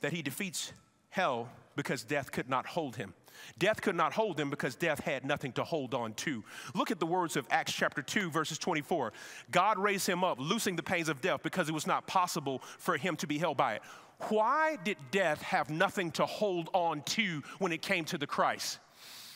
that 0.00 0.12
he 0.12 0.22
defeats 0.22 0.72
hell 1.10 1.48
because 1.76 2.02
death 2.02 2.32
could 2.32 2.48
not 2.48 2.66
hold 2.66 2.96
him. 2.96 3.14
Death 3.58 3.80
could 3.80 3.94
not 3.94 4.12
hold 4.12 4.38
him 4.38 4.50
because 4.50 4.74
death 4.74 5.00
had 5.00 5.24
nothing 5.24 5.52
to 5.52 5.64
hold 5.64 5.94
on 5.94 6.12
to. 6.14 6.42
Look 6.74 6.90
at 6.90 6.98
the 6.98 7.06
words 7.06 7.36
of 7.36 7.46
Acts 7.50 7.72
chapter 7.72 8.02
2, 8.02 8.30
verses 8.30 8.58
24. 8.58 9.12
God 9.50 9.78
raised 9.78 10.08
him 10.08 10.24
up, 10.24 10.38
loosing 10.40 10.76
the 10.76 10.82
pains 10.82 11.08
of 11.08 11.20
death 11.20 11.42
because 11.42 11.68
it 11.68 11.72
was 11.72 11.86
not 11.86 12.06
possible 12.06 12.62
for 12.78 12.96
him 12.96 13.16
to 13.16 13.26
be 13.26 13.38
held 13.38 13.56
by 13.56 13.74
it. 13.74 13.82
Why 14.28 14.76
did 14.82 14.96
death 15.10 15.40
have 15.42 15.70
nothing 15.70 16.10
to 16.12 16.26
hold 16.26 16.68
on 16.72 17.02
to 17.02 17.42
when 17.58 17.72
it 17.72 17.82
came 17.82 18.04
to 18.06 18.18
the 18.18 18.26
Christ? 18.26 18.78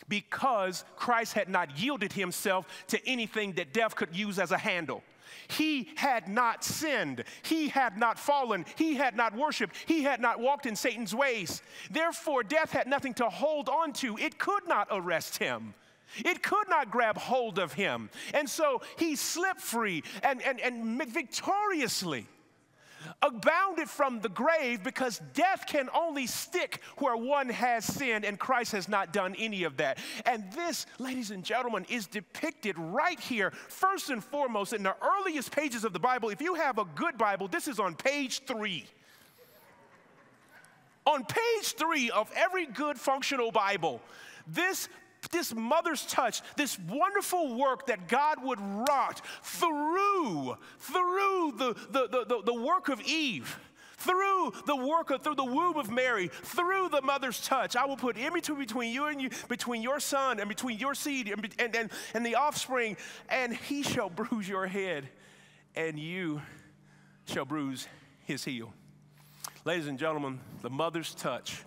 Because 0.09 0.85
Christ 0.97 1.35
had 1.35 1.49
not 1.49 1.79
yielded 1.79 2.13
himself 2.13 2.67
to 2.89 3.09
anything 3.09 3.53
that 3.53 3.73
death 3.73 3.95
could 3.95 4.15
use 4.15 4.41
as 4.41 4.51
a 4.51 4.59
handle. 4.59 5.05
He 5.49 5.91
had 5.97 6.29
not 6.29 6.65
sinned. 6.65 7.25
He 7.43 7.69
had 7.69 7.97
not 7.97 8.19
fallen. 8.19 8.65
He 8.77 8.95
had 8.95 9.17
not 9.17 9.37
worshiped. 9.37 9.77
He 9.87 10.03
had 10.03 10.21
not 10.21 10.41
walked 10.41 10.67
in 10.67 10.77
Satan's 10.77 11.15
ways. 11.15 11.63
Therefore, 11.91 12.43
death 12.43 12.71
had 12.71 12.87
nothing 12.87 13.15
to 13.15 13.29
hold 13.29 13.69
on 13.69 13.93
to. 13.95 14.17
It 14.19 14.39
could 14.39 14.67
not 14.67 14.89
arrest 14.91 15.39
him. 15.39 15.75
It 16.17 16.43
could 16.43 16.69
not 16.69 16.91
grab 16.91 17.17
hold 17.17 17.59
of 17.59 17.73
him. 17.73 18.11
And 18.35 18.49
so 18.49 18.83
he 18.99 19.17
slipped 19.17 19.61
free 19.61 20.03
and, 20.23 20.43
and, 20.43 20.61
and 20.61 21.03
victoriously 21.09 22.27
abounded 23.23 23.89
from 23.89 24.21
the 24.21 24.29
grave 24.29 24.83
because 24.83 25.21
death 25.33 25.65
can 25.67 25.89
only 25.95 26.27
stick 26.27 26.81
where 26.99 27.17
one 27.17 27.49
has 27.49 27.85
sinned, 27.85 28.25
and 28.25 28.39
Christ 28.39 28.73
has 28.73 28.89
not 28.89 29.13
done 29.13 29.35
any 29.39 29.65
of 29.65 29.77
that. 29.77 29.99
And 30.27 30.53
this, 30.53 30.87
ladies 30.99 31.31
and 31.31 31.45
gentlemen, 31.45 31.87
is 31.89 32.07
depicted 32.07 32.77
right 32.79 33.19
here, 33.19 33.53
first 33.69 34.11
and 34.11 34.23
foremost, 34.23 34.73
in 34.73 34.83
the 34.83 34.97
earliest 35.03 35.53
pages 35.53 35.85
of 35.85 35.93
the 35.93 36.01
Bible. 36.01 36.29
If 36.29 36.41
you 36.41 36.55
have 36.55 36.79
a 36.79 36.85
good 36.95 37.17
Bible, 37.17 37.49
this 37.49 37.69
is 37.69 37.79
on 37.79 37.95
page 37.95 38.43
three. 38.45 38.87
On 41.07 41.25
page 41.25 41.75
three 41.75 42.11
of 42.11 42.31
every 42.37 42.67
good 42.67 42.99
functional 42.99 43.51
Bible, 43.51 44.01
this 44.47 44.89
this 45.31 45.55
mother's 45.55 46.05
touch, 46.07 46.43
this 46.57 46.79
wonderful 46.79 47.55
work 47.55 47.87
that 47.87 48.09
God 48.09 48.43
would 48.43 48.61
wrought 48.61 49.21
through, 49.43 50.57
through 50.79 51.53
the, 51.57 51.75
the, 51.91 52.27
the, 52.27 52.43
the, 52.45 52.55
work 52.55 52.89
of 52.89 53.01
Eve 53.03 53.59
through 53.99 54.53
the 54.67 54.75
work 54.75 55.11
of 55.11 55.23
through 55.23 55.37
the 55.37 55.45
womb 55.45 55.77
of 55.77 55.89
Mary, 55.89 56.27
through 56.27 56.89
the 56.89 57.01
mother's 57.03 57.41
touch. 57.47 57.77
I 57.77 57.85
will 57.87 57.97
put 57.97 58.19
enmity 58.19 58.53
between 58.53 58.93
you 58.93 59.07
and 59.07 59.23
you, 59.23 59.31
between 59.49 59.81
your 59.81 60.01
son 60.01 60.41
and 60.41 60.49
between 60.49 60.77
your 60.77 60.95
seed 60.97 61.29
and, 61.29 61.55
and, 61.61 61.77
and, 61.77 61.91
and 62.13 62.27
the 62.27 62.35
offspring, 62.35 62.97
and 63.29 63.55
he 63.55 63.85
shall 63.85 64.11
bruise 64.11 64.49
your 64.49 64.67
head, 64.67 65.09
and 65.77 66.01
you 66.01 66.43
shall 67.27 67.45
bruise 67.45 67.87
his 68.25 68.45
heel. 68.45 68.73
Ladies 69.65 69.87
and 69.87 70.01
gentlemen, 70.01 70.41
the 70.63 70.71
mother's 70.71 71.15
touch 71.15 71.63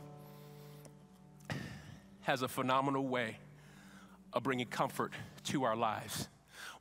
has 2.23 2.41
a 2.41 2.49
phenomenal 2.49 3.07
way 3.07 3.37
of 4.35 4.43
bringing 4.43 4.67
comfort 4.67 5.13
to 5.45 5.63
our 5.63 5.75
lives. 5.75 6.27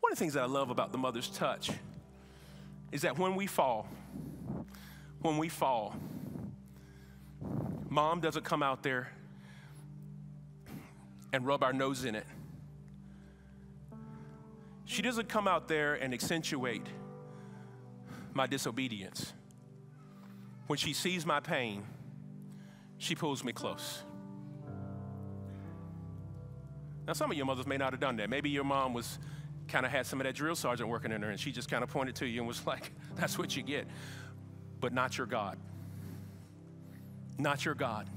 One 0.01 0.13
of 0.13 0.19
the 0.19 0.21
things 0.21 0.35
that 0.35 0.43
I 0.43 0.47
love 0.47 0.69
about 0.69 0.93
the 0.93 0.99
mother's 0.99 1.31
touch 1.31 1.71
is 2.93 3.03
that 3.03 3.19
when 3.19 3.37
we 3.37 3.47
fall, 3.47 3.89
when 5.23 5.39
we 5.39 5.49
fall, 5.49 5.97
mom 7.89 8.21
doesn't 8.21 8.45
come 8.45 8.63
out 8.63 8.83
there 8.83 9.11
and 11.33 11.47
rub 11.47 11.63
our 11.63 11.73
nose 11.73 12.05
in 12.05 12.15
it. 12.15 12.27
She 14.85 15.01
doesn't 15.01 15.29
come 15.29 15.49
out 15.49 15.67
there 15.67 15.95
and 15.95 16.13
accentuate 16.13 16.87
my 18.35 18.47
disobedience. 18.47 19.33
when 20.67 20.79
she 20.79 20.93
sees 20.93 21.27
my 21.27 21.41
pain, 21.41 21.85
she 22.99 23.15
pulls 23.15 23.45
me 23.45 23.53
close. 23.53 24.03
Now, 27.07 27.13
some 27.13 27.31
of 27.31 27.37
your 27.37 27.47
mothers 27.47 27.67
may 27.67 27.77
not 27.77 27.93
have 27.93 28.01
done 28.01 28.17
that. 28.17 28.31
Maybe 28.31 28.51
your 28.51 28.65
mom 28.65 28.95
was 28.95 29.19
kind 29.69 29.85
of 29.87 29.93
had 29.93 30.07
some 30.07 30.21
of 30.21 30.27
that 30.27 30.35
drill 30.35 30.57
sergeant 30.57 30.89
working 30.89 31.13
in 31.13 31.23
her 31.23 31.31
and 31.31 31.41
she 31.41 31.51
just 31.51 31.71
kind 31.71 31.83
of 31.83 31.91
pointed 31.91 32.15
to 32.17 32.27
you 32.27 32.41
and 32.41 32.49
was 32.49 32.67
like, 32.67 32.93
that's 33.17 33.39
what 33.39 33.57
you 33.57 33.63
get. 33.63 33.87
But 34.81 34.93
not 34.93 35.17
your 35.17 35.27
God. 35.27 35.59
Not 37.39 37.65
your 37.65 37.75
God. 37.75 38.09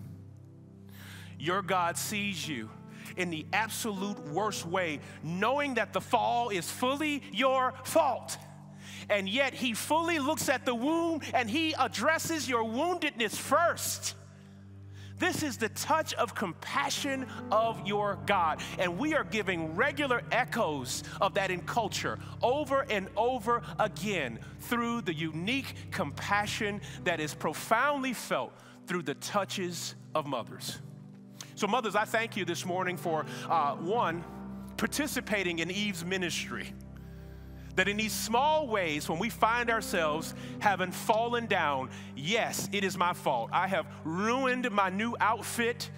Your 1.40 1.62
God 1.62 1.98
sees 1.98 2.48
you 2.48 2.70
in 3.16 3.30
the 3.30 3.46
absolute 3.54 4.20
worst 4.28 4.66
way, 4.66 5.00
knowing 5.24 5.76
that 5.76 5.94
the 5.94 6.02
fall 6.02 6.50
is 6.50 6.70
fully 6.70 7.24
your 7.32 7.74
fault. 7.84 8.38
And 9.10 9.30
yet, 9.30 9.54
He 9.54 9.74
fully 9.74 10.20
looks 10.20 10.50
at 10.50 10.66
the 10.66 10.76
wound 10.76 11.24
and 11.34 11.50
He 11.50 11.74
addresses 11.74 12.50
your 12.50 12.64
woundedness 12.64 13.36
first. 13.36 14.16
This 15.20 15.42
is 15.42 15.58
the 15.58 15.70
touch 15.70 16.14
of 16.14 16.36
compassion 16.36 17.26
of 17.52 17.86
your 17.88 18.20
God. 18.26 18.62
And 18.78 18.98
we 18.98 19.16
are 19.16 19.24
giving 19.24 19.76
regular 19.76 20.22
echoes 20.32 21.04
of 21.20 21.34
that 21.36 21.50
in 21.50 21.62
culture 21.62 22.20
over 22.42 22.86
and 22.90 23.08
over 23.18 23.62
again 23.80 24.40
through 24.62 25.02
the 25.02 25.14
unique 25.14 25.92
compassion 25.92 26.82
that 27.04 27.20
is 27.20 27.34
profoundly 27.34 28.14
felt 28.14 28.54
through 28.86 29.04
the 29.04 29.16
touches 29.16 29.96
of 30.14 30.28
mothers. 30.28 30.80
So, 31.56 31.66
mothers, 31.68 31.96
I 31.96 32.06
thank 32.06 32.38
you 32.38 32.46
this 32.46 32.66
morning 32.66 32.98
for 32.98 33.26
uh, 33.50 33.76
one, 33.76 34.24
participating 34.78 35.60
in 35.60 35.72
Eve's 35.72 36.06
ministry 36.06 36.74
that 37.78 37.88
in 37.88 37.96
these 37.96 38.12
small 38.12 38.68
ways, 38.68 39.08
when 39.08 39.20
we 39.20 39.30
find 39.30 39.70
ourselves 39.70 40.34
having 40.60 40.92
fallen 40.92 41.46
down, 41.46 41.90
yes, 42.16 42.68
it 42.74 42.84
is 42.84 42.98
my 42.98 43.14
fault. 43.14 43.50
I 43.54 43.68
have 43.68 43.86
ruined 44.04 44.70
my 44.72 44.90
new 44.90 45.16
outfit. 45.22 45.90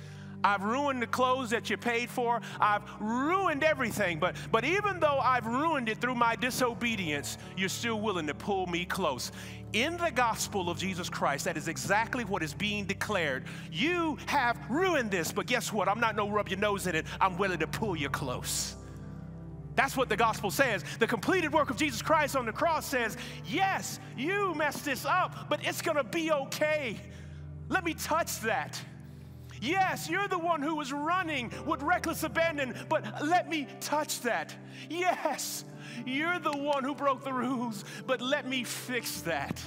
I've 0.44 0.62
ruined 0.62 1.02
the 1.02 1.08
clothes 1.08 1.50
that 1.52 1.70
you 1.70 1.78
paid 1.78 2.10
for. 2.10 2.42
I've 2.60 2.84
ruined 3.00 3.64
everything. 3.64 4.20
But, 4.20 4.36
but 4.52 4.66
even 4.66 5.00
though 5.00 5.20
I've 5.20 5.46
ruined 5.46 5.88
it 5.88 6.00
through 6.00 6.16
my 6.16 6.36
disobedience, 6.36 7.38
you're 7.56 7.70
still 7.70 8.00
willing 8.02 8.28
to 8.28 8.34
pull 8.34 8.68
me 8.68 8.84
close. 8.84 9.32
In 9.72 9.96
the 9.98 10.12
gospel 10.12 10.70
of 10.70 10.78
Jesus 10.78 11.10
Christ, 11.10 11.46
that 11.46 11.56
is 11.56 11.70
exactly 11.70 12.26
what 12.26 12.44
is 12.44 12.54
being 12.54 12.86
declared. 12.86 13.46
You 13.72 14.18
have 14.26 14.58
ruined 14.70 15.12
this, 15.12 15.32
but 15.32 15.46
guess 15.46 15.72
what? 15.72 15.88
I'm 15.88 16.00
not 16.02 16.18
no 16.18 16.30
rub 16.30 16.50
your 16.50 16.60
nose 16.60 16.88
in 16.88 16.96
it. 16.96 17.06
I'm 17.22 17.38
willing 17.38 17.60
to 17.60 17.68
pull 17.68 17.96
you 17.96 18.10
close. 18.10 18.76
That's 19.80 19.96
what 19.96 20.10
the 20.10 20.18
gospel 20.18 20.52
says. 20.52 20.84
The 21.00 21.08
completed 21.08 21.54
work 21.54 21.70
of 21.70 21.78
Jesus 21.78 22.02
Christ 22.02 22.36
on 22.36 22.46
the 22.46 22.52
cross 22.52 22.86
says, 22.86 23.16
yes, 23.46 24.02
you 24.18 24.54
messed 24.54 24.84
this 24.84 25.06
up, 25.06 25.48
but 25.48 25.66
it's 25.66 25.82
gonna 25.82 26.04
be 26.04 26.34
okay. 26.34 27.00
Let 27.70 27.86
me 27.86 27.94
touch 27.94 28.42
that. 28.42 28.78
Yes, 29.62 30.10
you're 30.10 30.28
the 30.28 30.38
one 30.38 30.62
who 30.62 30.76
was 30.76 30.92
running 30.92 31.50
with 31.66 31.82
reckless 31.82 32.24
abandon, 32.24 32.76
but 32.90 33.06
let 33.26 33.48
me 33.48 33.68
touch 33.80 34.20
that. 34.24 34.54
Yes, 34.90 35.64
you're 36.06 36.40
the 36.40 36.58
one 36.58 36.84
who 36.84 36.94
broke 36.94 37.24
the 37.24 37.32
rules, 37.32 37.86
but 38.06 38.20
let 38.20 38.50
me 38.50 38.66
fix 38.66 39.22
that. 39.22 39.62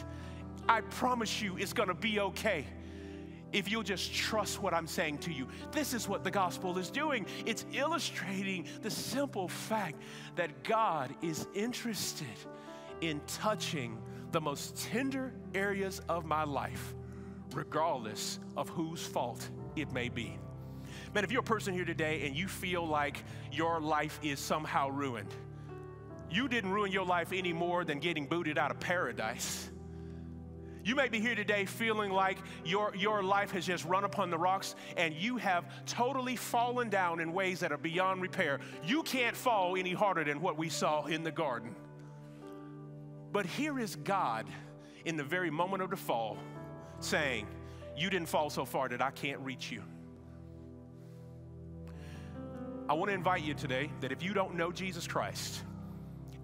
I 0.69 0.83
promise 0.83 1.41
you 1.41 1.57
it's 1.57 1.73
gonna 1.73 1.95
be 1.95 2.21
okay 2.21 2.67
if 3.53 3.71
you'll 3.71 3.83
just 3.83 4.15
trust 4.15 4.63
what 4.63 4.75
I'm 4.75 4.87
saying 4.87 5.19
to 5.19 5.33
you. 5.33 5.47
This 5.71 5.95
is 5.95 6.09
what 6.09 6.25
the 6.25 6.31
gospel 6.31 6.79
is 6.79 6.91
doing. 6.91 7.27
It's 7.47 7.65
illustrating 7.73 8.67
the 8.81 8.91
simple 8.91 9.49
fact 9.49 9.97
that 10.37 10.65
God 10.65 11.15
is 11.23 11.47
interested 11.55 12.27
in 13.01 13.21
touching 13.27 13.99
the 14.31 14.41
most 14.41 14.77
tender 14.77 15.33
areas 15.55 16.01
of 16.09 16.25
my 16.25 16.45
life, 16.45 16.95
regardless 17.55 18.39
of 18.57 18.69
whose 18.71 19.05
fault 19.05 19.51
it 19.77 19.93
may 19.93 20.09
be. 20.09 20.39
Man, 21.15 21.25
if 21.25 21.31
you're 21.31 21.41
a 21.41 21.45
person 21.45 21.75
here 21.75 21.85
today 21.85 22.27
and 22.27 22.35
you 22.35 22.49
feel 22.49 22.87
like 22.87 23.23
your 23.51 23.81
life 23.81 24.19
is 24.23 24.41
somehow 24.41 24.89
ruined, 24.89 25.35
you 26.31 26.49
didn't 26.49 26.71
ruin 26.71 26.91
your 26.91 27.05
life 27.05 27.33
any 27.33 27.53
more 27.53 27.85
than 27.85 27.99
getting 27.99 28.27
booted 28.27 28.57
out 28.57 28.71
of 28.71 28.81
paradise. 28.81 29.71
You 30.85 30.97
may 30.97 31.09
be 31.09 31.21
here 31.21 31.37
today 31.37 31.65
feeling 31.65 32.11
like 32.11 32.39
your, 32.65 32.93
your 32.97 33.23
life 33.23 33.53
has 33.53 33.65
just 33.65 33.85
run 33.85 34.05
upon 34.05 34.31
the 34.31 34.39
rocks 34.39 34.75
and 34.97 35.15
you 35.15 35.37
have 35.37 35.65
totally 35.87 36.35
fallen 36.35 36.89
down 36.89 37.21
in 37.21 37.33
ways 37.33 37.61
that 37.61 37.71
are 37.71 37.79
beyond 37.79 38.21
repair. 38.21 38.59
You 38.85 39.05
can't 39.05 39.37
fall 39.37 39.77
any 39.77 39.93
harder 39.93 40.25
than 40.25 40.41
what 40.41 40.59
we 40.59 40.69
saw 40.69 41.07
in 41.07 41.23
the 41.23 41.31
garden. 41.31 41.77
But 43.33 43.47
here 43.47 43.79
is 43.79 43.95
God 43.97 44.47
in 45.05 45.17
the 45.17 45.25
very 45.25 45.51
moment 45.51 45.83
of 45.83 45.91
the 45.91 45.97
fall 45.97 46.37
saying, 46.99 47.47
You 47.97 48.11
didn't 48.11 48.29
fall 48.29 48.51
so 48.51 48.65
far 48.65 48.89
that 48.89 49.01
I 49.01 49.11
can't 49.11 49.41
reach 49.41 49.71
you. 49.71 49.83
I 52.89 52.95
want 52.95 53.09
to 53.09 53.15
invite 53.15 53.43
you 53.43 53.55
today 53.55 53.91
that 54.01 54.11
if 54.11 54.23
you 54.23 54.35
don't 54.35 54.57
know 54.57 54.73
Jesus 54.73 55.07
Christ, 55.07 55.63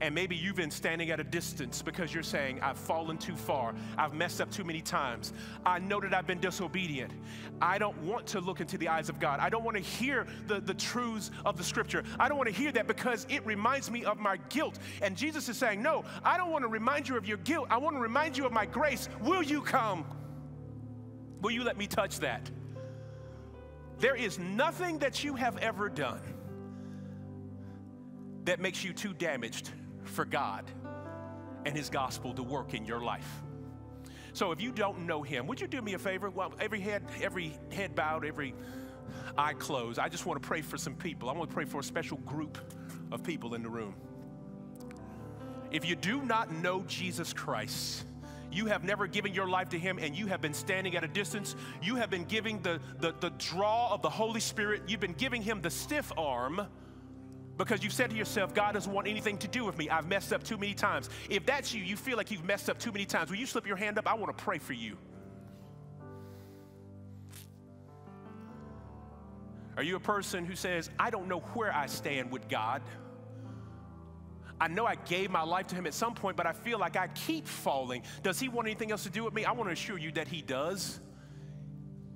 and 0.01 0.15
maybe 0.15 0.37
you've 0.37 0.57
been 0.57 0.71
standing 0.71 1.11
at 1.11 1.19
a 1.19 1.25
distance 1.25 1.83
because 1.83 2.15
you're 2.15 2.23
saying, 2.23 2.61
I've 2.63 2.79
fallen 2.79 3.19
too 3.19 3.35
far. 3.35 3.75
I've 3.97 4.15
messed 4.15 4.41
up 4.41 4.51
too 4.51 4.63
many 4.63 4.81
times. 4.81 5.33
I 5.67 5.81
know 5.81 6.01
that 6.01 6.15
I've 6.15 6.27
been 6.27 6.41
disobedient. 6.41 7.13
I 7.61 7.79
don't 7.79 8.01
want 8.03 8.27
to 8.29 8.41
look 8.41 8.61
into 8.61 8.79
the 8.79 8.89
eyes 8.89 9.09
of 9.09 9.19
God. 9.19 9.41
I 9.41 9.49
don't 9.49 9.65
want 9.65 9.77
to 9.77 9.83
hear 9.83 10.27
the, 10.47 10.61
the 10.61 10.75
truths 10.75 11.33
of 11.45 11.57
the 11.57 11.65
scripture. 11.65 12.05
I 12.19 12.29
don't 12.29 12.39
want 12.39 12.49
to 12.49 12.55
hear 12.55 12.71
that 12.73 12.87
because 12.87 13.27
it 13.29 13.45
reminds 13.45 13.91
me 13.91 14.05
of 14.05 14.19
my 14.19 14.37
guilt. 14.49 14.79
And 15.03 15.17
Jesus 15.17 15.49
is 15.49 15.57
saying, 15.57 15.83
No, 15.83 16.05
I 16.25 16.37
don't 16.37 16.51
want 16.51 16.63
to 16.63 16.69
remind 16.69 17.09
you 17.09 17.17
of 17.17 17.27
your 17.27 17.39
guilt. 17.39 17.67
I 17.71 17.79
want 17.79 17.97
to 17.97 18.01
remind 18.01 18.37
you 18.37 18.47
of 18.47 18.53
my 18.53 18.67
grace. 18.67 19.09
Will 19.21 19.43
you 19.43 19.63
come? 19.63 20.05
Will 21.41 21.51
you 21.51 21.65
let 21.65 21.77
me 21.77 21.89
touch 21.89 22.21
that? 22.21 22.49
There 23.99 24.15
is 24.15 24.39
nothing 24.39 24.99
that 24.99 25.25
you 25.25 25.35
have 25.35 25.59
ever 25.59 25.89
done 25.89 26.21
that 28.45 28.61
makes 28.61 28.85
you 28.85 28.93
too 28.93 29.13
damaged 29.13 29.73
for 30.09 30.25
God 30.25 30.65
and 31.65 31.77
His 31.77 31.91
gospel 31.91 32.33
to 32.35 32.43
work 32.43 32.75
in 32.75 32.85
your 32.85 33.01
life. 33.01 33.43
So 34.33 34.53
if 34.53 34.61
you 34.61 34.73
don't 34.73 35.07
know 35.07 35.23
Him, 35.23 35.47
would 35.47 35.61
you 35.61 35.67
do 35.67 35.83
me 35.83 35.95
a 35.95 35.99
favor? 35.99 36.31
Well, 36.31 36.53
every 36.61 36.81
head, 36.81 37.05
every 37.21 37.59
head 37.73 37.95
bowed, 37.95 38.25
every 38.25 38.55
eye 39.37 39.55
closed. 39.55 39.99
I 39.99 40.09
just 40.09 40.27
want 40.27 40.41
to 40.43 40.47
pray 40.47 40.63
for 40.63 40.79
some 40.79 40.95
people. 40.95 41.29
I 41.29 41.33
want 41.33 41.51
to 41.51 41.55
pray 41.55 41.65
for 41.65 41.81
a 41.81 41.85
special 41.85 42.19
group 42.19 42.59
of 43.11 43.23
people 43.23 43.55
in 43.55 43.63
the 43.63 43.71
room. 43.71 43.95
If 45.71 45.85
you 45.85 45.97
do 45.97 46.23
not 46.23 46.53
know 46.53 46.83
Jesus 46.87 47.33
Christ, 47.33 48.05
you 48.51 48.67
have 48.67 48.85
never 48.85 49.07
given 49.07 49.35
your 49.35 49.49
life 49.49 49.69
to 49.71 49.79
Him 49.79 49.99
and 49.99 50.17
you 50.17 50.27
have 50.27 50.41
been 50.41 50.55
standing 50.55 50.97
at 50.97 51.05
a 51.05 51.09
distance. 51.09 51.55
You 51.83 51.97
have 51.97 52.11
been 52.11 52.25
giving 52.25 52.61
the, 52.63 52.81
the, 53.01 53.15
the 53.21 53.31
draw 53.31 53.93
of 53.93 54.03
the 54.03 54.09
Holy 54.09 54.41
Spirit. 54.41 54.83
You've 54.89 55.01
been 55.01 55.13
giving 55.13 55.43
Him 55.43 55.61
the 55.61 55.71
stiff 55.71 56.11
arm 56.17 56.67
because 57.59 57.83
you've 57.83 57.93
said 57.93 58.11
to 58.11 58.17
yourself, 58.17 58.55
God 58.55 58.73
doesn't 58.73 58.93
want 58.93 59.09
anything 59.09 59.37
to 59.39 59.49
do 59.49 59.65
with 59.65 59.77
me. 59.77 59.91
I've 59.91 60.09
messed 60.09 60.33
up 60.33 60.45
too 60.45 60.57
many 60.57 60.75
times. 60.75 61.11
If 61.29 61.45
that's 61.45 61.75
you, 61.75 61.83
you 61.83 61.97
feel 61.97 62.17
like 62.17 62.31
you've 62.31 62.45
messed 62.45 62.71
up 62.71 62.79
too 62.79 62.93
many 62.93 63.05
times, 63.05 63.31
will 63.31 63.37
you 63.37 63.47
slip 63.47 63.67
your 63.67 63.77
hand 63.77 63.99
up? 63.99 64.07
I 64.07 64.15
want 64.15 64.37
to 64.37 64.45
pray 64.45 64.59
for 64.59 64.73
you. 64.73 64.97
Are 69.77 69.83
you 69.83 69.97
a 69.97 70.01
person 70.01 70.45
who 70.45 70.55
says, 70.55 70.91
I 70.99 71.11
don't 71.11 71.29
know 71.29 71.41
where 71.41 71.75
I 71.75 71.87
stand 71.87 72.31
with 72.31 72.49
God? 72.49 72.83
I 74.61 74.67
know 74.67 74.87
I 74.87 74.97
gave 74.97 75.31
my 75.31 75.43
life 75.43 75.69
to 75.69 75.75
Him 75.77 75.87
at 75.87 75.95
some 75.95 76.15
point, 76.15 76.37
but 76.37 76.47
I 76.47 76.53
feel 76.53 76.79
like 76.79 76.97
I 76.97 77.09
keep 77.09 77.47
falling. 77.47 78.03
Does 78.23 78.41
He 78.41 78.49
want 78.49 78.67
anything 78.67 78.91
else 78.91 79.05
to 79.05 79.11
do 79.11 79.25
with 79.25 79.35
me? 79.35 79.45
I 79.45 79.53
want 79.53 79.69
to 79.69 79.73
assure 79.73 79.99
you 79.99 80.11
that 80.13 80.27
He 80.27 80.43
does. 80.43 81.01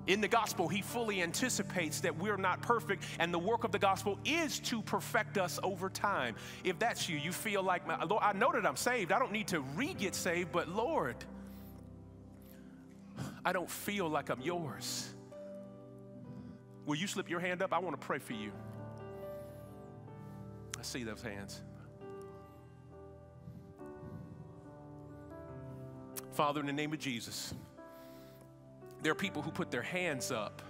In 0.06 0.20
the 0.20 0.28
gospel, 0.28 0.66
he 0.66 0.82
fully 0.82 1.22
anticipates 1.22 2.00
that 2.00 2.18
we're 2.18 2.36
not 2.36 2.60
perfect, 2.60 3.04
and 3.20 3.32
the 3.32 3.38
work 3.38 3.62
of 3.62 3.70
the 3.70 3.78
gospel 3.78 4.18
is 4.24 4.58
to 4.60 4.82
perfect 4.82 5.38
us 5.38 5.60
over 5.62 5.88
time. 5.88 6.34
If 6.64 6.78
that's 6.78 7.08
you, 7.08 7.16
you 7.16 7.30
feel 7.30 7.62
like, 7.62 7.86
Lord, 8.08 8.22
I 8.22 8.32
know 8.32 8.50
that 8.52 8.66
I'm 8.66 8.76
saved. 8.76 9.12
I 9.12 9.18
don't 9.18 9.32
need 9.32 9.48
to 9.48 9.60
re 9.60 9.94
get 9.94 10.14
saved, 10.14 10.50
but 10.50 10.68
Lord, 10.68 11.16
I 13.44 13.52
don't 13.52 13.70
feel 13.70 14.08
like 14.08 14.28
I'm 14.28 14.40
yours. 14.40 15.08
Will 16.84 16.96
you 16.96 17.06
slip 17.06 17.30
your 17.30 17.38
hand 17.38 17.62
up? 17.62 17.72
I 17.72 17.78
want 17.78 18.00
to 18.00 18.04
pray 18.04 18.18
for 18.18 18.32
you. 18.32 18.50
I 20.78 20.82
see 20.82 21.04
those 21.04 21.22
hands. 21.22 21.62
Father, 26.32 26.58
in 26.58 26.66
the 26.66 26.72
name 26.72 26.92
of 26.92 26.98
Jesus, 26.98 27.54
there 29.02 29.12
are 29.12 29.16
people 29.16 29.42
who 29.42 29.50
put 29.50 29.70
their 29.70 29.82
hands 29.82 30.30
up. 30.30 30.62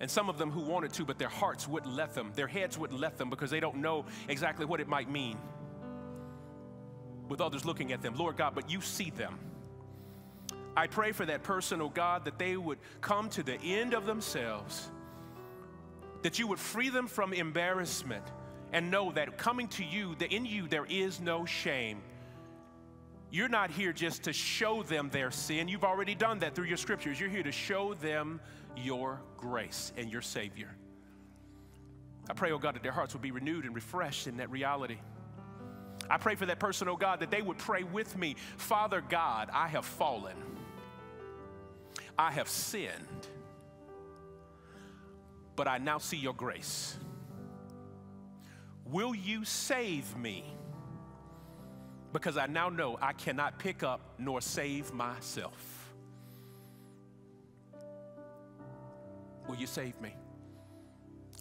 And 0.00 0.08
some 0.08 0.28
of 0.28 0.38
them 0.38 0.50
who 0.50 0.60
wanted 0.60 0.92
to, 0.94 1.04
but 1.04 1.18
their 1.18 1.28
hearts 1.28 1.66
wouldn't 1.66 1.92
let 1.92 2.14
them. 2.14 2.30
Their 2.36 2.46
heads 2.46 2.78
wouldn't 2.78 3.00
let 3.00 3.18
them 3.18 3.30
because 3.30 3.50
they 3.50 3.58
don't 3.58 3.78
know 3.78 4.04
exactly 4.28 4.64
what 4.64 4.80
it 4.80 4.86
might 4.86 5.10
mean 5.10 5.36
with 7.28 7.40
others 7.40 7.64
looking 7.64 7.92
at 7.92 8.00
them. 8.00 8.14
Lord 8.16 8.36
God, 8.36 8.54
but 8.54 8.70
you 8.70 8.80
see 8.80 9.10
them. 9.10 9.38
I 10.76 10.86
pray 10.86 11.12
for 11.12 11.26
that 11.26 11.42
person, 11.42 11.80
oh 11.80 11.88
God, 11.88 12.24
that 12.24 12.38
they 12.38 12.56
would 12.56 12.78
come 13.00 13.28
to 13.30 13.42
the 13.42 13.60
end 13.60 13.94
of 13.94 14.06
themselves, 14.06 14.88
that 16.22 16.38
you 16.38 16.46
would 16.46 16.60
free 16.60 16.88
them 16.88 17.08
from 17.08 17.32
embarrassment 17.32 18.24
and 18.72 18.90
know 18.90 19.10
that 19.12 19.36
coming 19.36 19.66
to 19.68 19.84
you, 19.84 20.14
that 20.16 20.32
in 20.32 20.46
you 20.46 20.68
there 20.68 20.86
is 20.88 21.20
no 21.20 21.44
shame. 21.44 22.00
You're 23.30 23.48
not 23.48 23.70
here 23.70 23.92
just 23.92 24.22
to 24.24 24.32
show 24.32 24.82
them 24.82 25.10
their 25.10 25.30
sin. 25.30 25.68
You've 25.68 25.84
already 25.84 26.14
done 26.14 26.38
that 26.38 26.54
through 26.54 26.64
your 26.64 26.78
scriptures. 26.78 27.20
You're 27.20 27.28
here 27.28 27.42
to 27.42 27.52
show 27.52 27.94
them 27.94 28.40
your 28.76 29.20
grace 29.36 29.92
and 29.96 30.10
your 30.10 30.22
Savior. 30.22 30.74
I 32.30 32.34
pray, 32.34 32.52
oh 32.52 32.58
God, 32.58 32.74
that 32.74 32.82
their 32.82 32.92
hearts 32.92 33.12
would 33.14 33.22
be 33.22 33.30
renewed 33.30 33.64
and 33.64 33.74
refreshed 33.74 34.26
in 34.26 34.38
that 34.38 34.50
reality. 34.50 34.98
I 36.10 36.16
pray 36.16 36.36
for 36.36 36.46
that 36.46 36.58
person, 36.58 36.88
oh 36.88 36.96
God, 36.96 37.20
that 37.20 37.30
they 37.30 37.42
would 37.42 37.58
pray 37.58 37.82
with 37.82 38.16
me 38.16 38.36
Father 38.56 39.02
God, 39.06 39.50
I 39.52 39.68
have 39.68 39.84
fallen, 39.84 40.36
I 42.18 42.32
have 42.32 42.48
sinned, 42.48 43.28
but 45.54 45.68
I 45.68 45.78
now 45.78 45.98
see 45.98 46.16
your 46.16 46.34
grace. 46.34 46.96
Will 48.86 49.14
you 49.14 49.44
save 49.44 50.16
me? 50.16 50.44
Because 52.12 52.36
I 52.36 52.46
now 52.46 52.68
know 52.68 52.98
I 53.00 53.12
cannot 53.12 53.58
pick 53.58 53.82
up 53.82 54.00
nor 54.18 54.40
save 54.40 54.92
myself. 54.92 55.92
Will 59.46 59.56
you 59.56 59.66
save 59.66 60.00
me? 60.00 60.14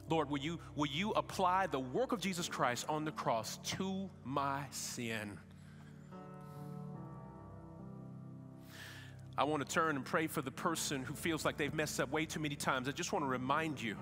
Lord, 0.09 0.29
will 0.29 0.39
you, 0.39 0.59
will 0.75 0.87
you 0.87 1.11
apply 1.11 1.67
the 1.67 1.79
work 1.79 2.13
of 2.13 2.21
Jesus 2.21 2.47
Christ 2.47 2.85
on 2.87 3.03
the 3.03 3.11
cross 3.11 3.57
to 3.77 4.09
my 4.23 4.63
sin? 4.71 5.37
I 9.37 9.43
want 9.43 9.67
to 9.67 9.71
turn 9.71 9.95
and 9.95 10.03
pray 10.03 10.27
for 10.27 10.41
the 10.41 10.51
person 10.51 11.03
who 11.03 11.13
feels 11.13 11.45
like 11.45 11.57
they've 11.57 11.73
messed 11.73 11.99
up 11.99 12.11
way 12.11 12.25
too 12.25 12.39
many 12.39 12.55
times. 12.55 12.87
I 12.87 12.91
just 12.91 13.13
want 13.13 13.23
to 13.23 13.29
remind 13.29 13.81
you 13.81 13.95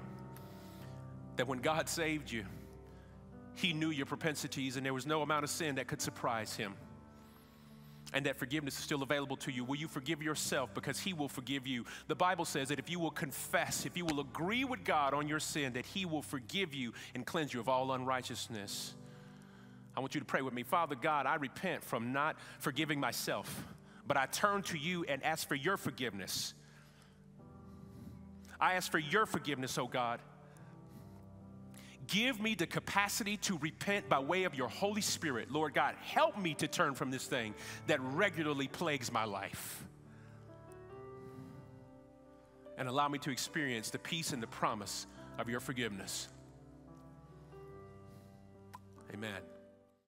that 1.35 1.47
when 1.47 1.59
God 1.59 1.89
saved 1.89 2.31
you, 2.31 2.45
He 3.55 3.73
knew 3.73 3.89
your 3.89 4.05
propensities 4.05 4.77
and 4.77 4.85
there 4.85 4.93
was 4.93 5.05
no 5.05 5.21
amount 5.21 5.43
of 5.43 5.49
sin 5.49 5.75
that 5.75 5.87
could 5.87 6.01
surprise 6.01 6.55
Him 6.55 6.75
and 8.13 8.25
that 8.25 8.37
forgiveness 8.37 8.77
is 8.77 8.83
still 8.83 9.03
available 9.03 9.35
to 9.35 9.51
you. 9.51 9.63
Will 9.65 9.75
you 9.75 9.87
forgive 9.87 10.21
yourself 10.21 10.73
because 10.73 10.99
He 10.99 11.13
will 11.13 11.27
forgive 11.27 11.67
you? 11.67 11.85
The 12.07 12.15
Bible 12.15 12.45
says 12.45 12.69
that 12.69 12.79
if 12.79 12.89
you 12.89 12.99
will 12.99 13.11
confess, 13.11 13.85
if 13.85 13.97
you 13.97 14.05
will 14.05 14.21
agree 14.21 14.63
with 14.63 14.83
God 14.83 15.13
on 15.13 15.27
your 15.27 15.39
sin, 15.39 15.73
that 15.73 15.85
He 15.85 16.05
will 16.05 16.21
forgive 16.21 16.73
you 16.73 16.93
and 17.13 17.25
cleanse 17.25 17.53
you 17.53 17.59
of 17.59 17.67
all 17.67 17.91
unrighteousness. 17.91 18.93
I 19.97 19.99
want 19.99 20.13
you 20.13 20.21
to 20.21 20.25
pray 20.25 20.41
with 20.41 20.53
me. 20.53 20.63
Father 20.63 20.95
God, 20.95 21.25
I 21.25 21.35
repent 21.35 21.83
from 21.83 22.13
not 22.13 22.37
forgiving 22.59 22.99
myself, 22.99 23.65
but 24.07 24.17
I 24.17 24.25
turn 24.27 24.61
to 24.63 24.77
you 24.77 25.05
and 25.07 25.23
ask 25.23 25.47
for 25.47 25.55
your 25.55 25.77
forgiveness. 25.77 26.53
I 28.59 28.75
ask 28.75 28.89
for 28.89 28.99
your 28.99 29.25
forgiveness, 29.25 29.77
oh 29.77 29.87
God. 29.87 30.21
Give 32.07 32.39
me 32.39 32.55
the 32.55 32.67
capacity 32.67 33.37
to 33.37 33.57
repent 33.57 34.09
by 34.09 34.19
way 34.19 34.43
of 34.43 34.55
your 34.55 34.67
Holy 34.67 35.01
Spirit. 35.01 35.51
Lord 35.51 35.73
God, 35.73 35.95
help 36.01 36.37
me 36.37 36.53
to 36.55 36.67
turn 36.67 36.93
from 36.93 37.11
this 37.11 37.25
thing 37.25 37.55
that 37.87 37.99
regularly 38.01 38.67
plagues 38.67 39.11
my 39.11 39.23
life. 39.25 39.83
And 42.77 42.87
allow 42.87 43.07
me 43.07 43.19
to 43.19 43.31
experience 43.31 43.89
the 43.89 43.99
peace 43.99 44.33
and 44.33 44.43
the 44.43 44.47
promise 44.47 45.07
of 45.37 45.49
your 45.49 45.59
forgiveness. 45.59 46.27
Amen. 49.13 49.41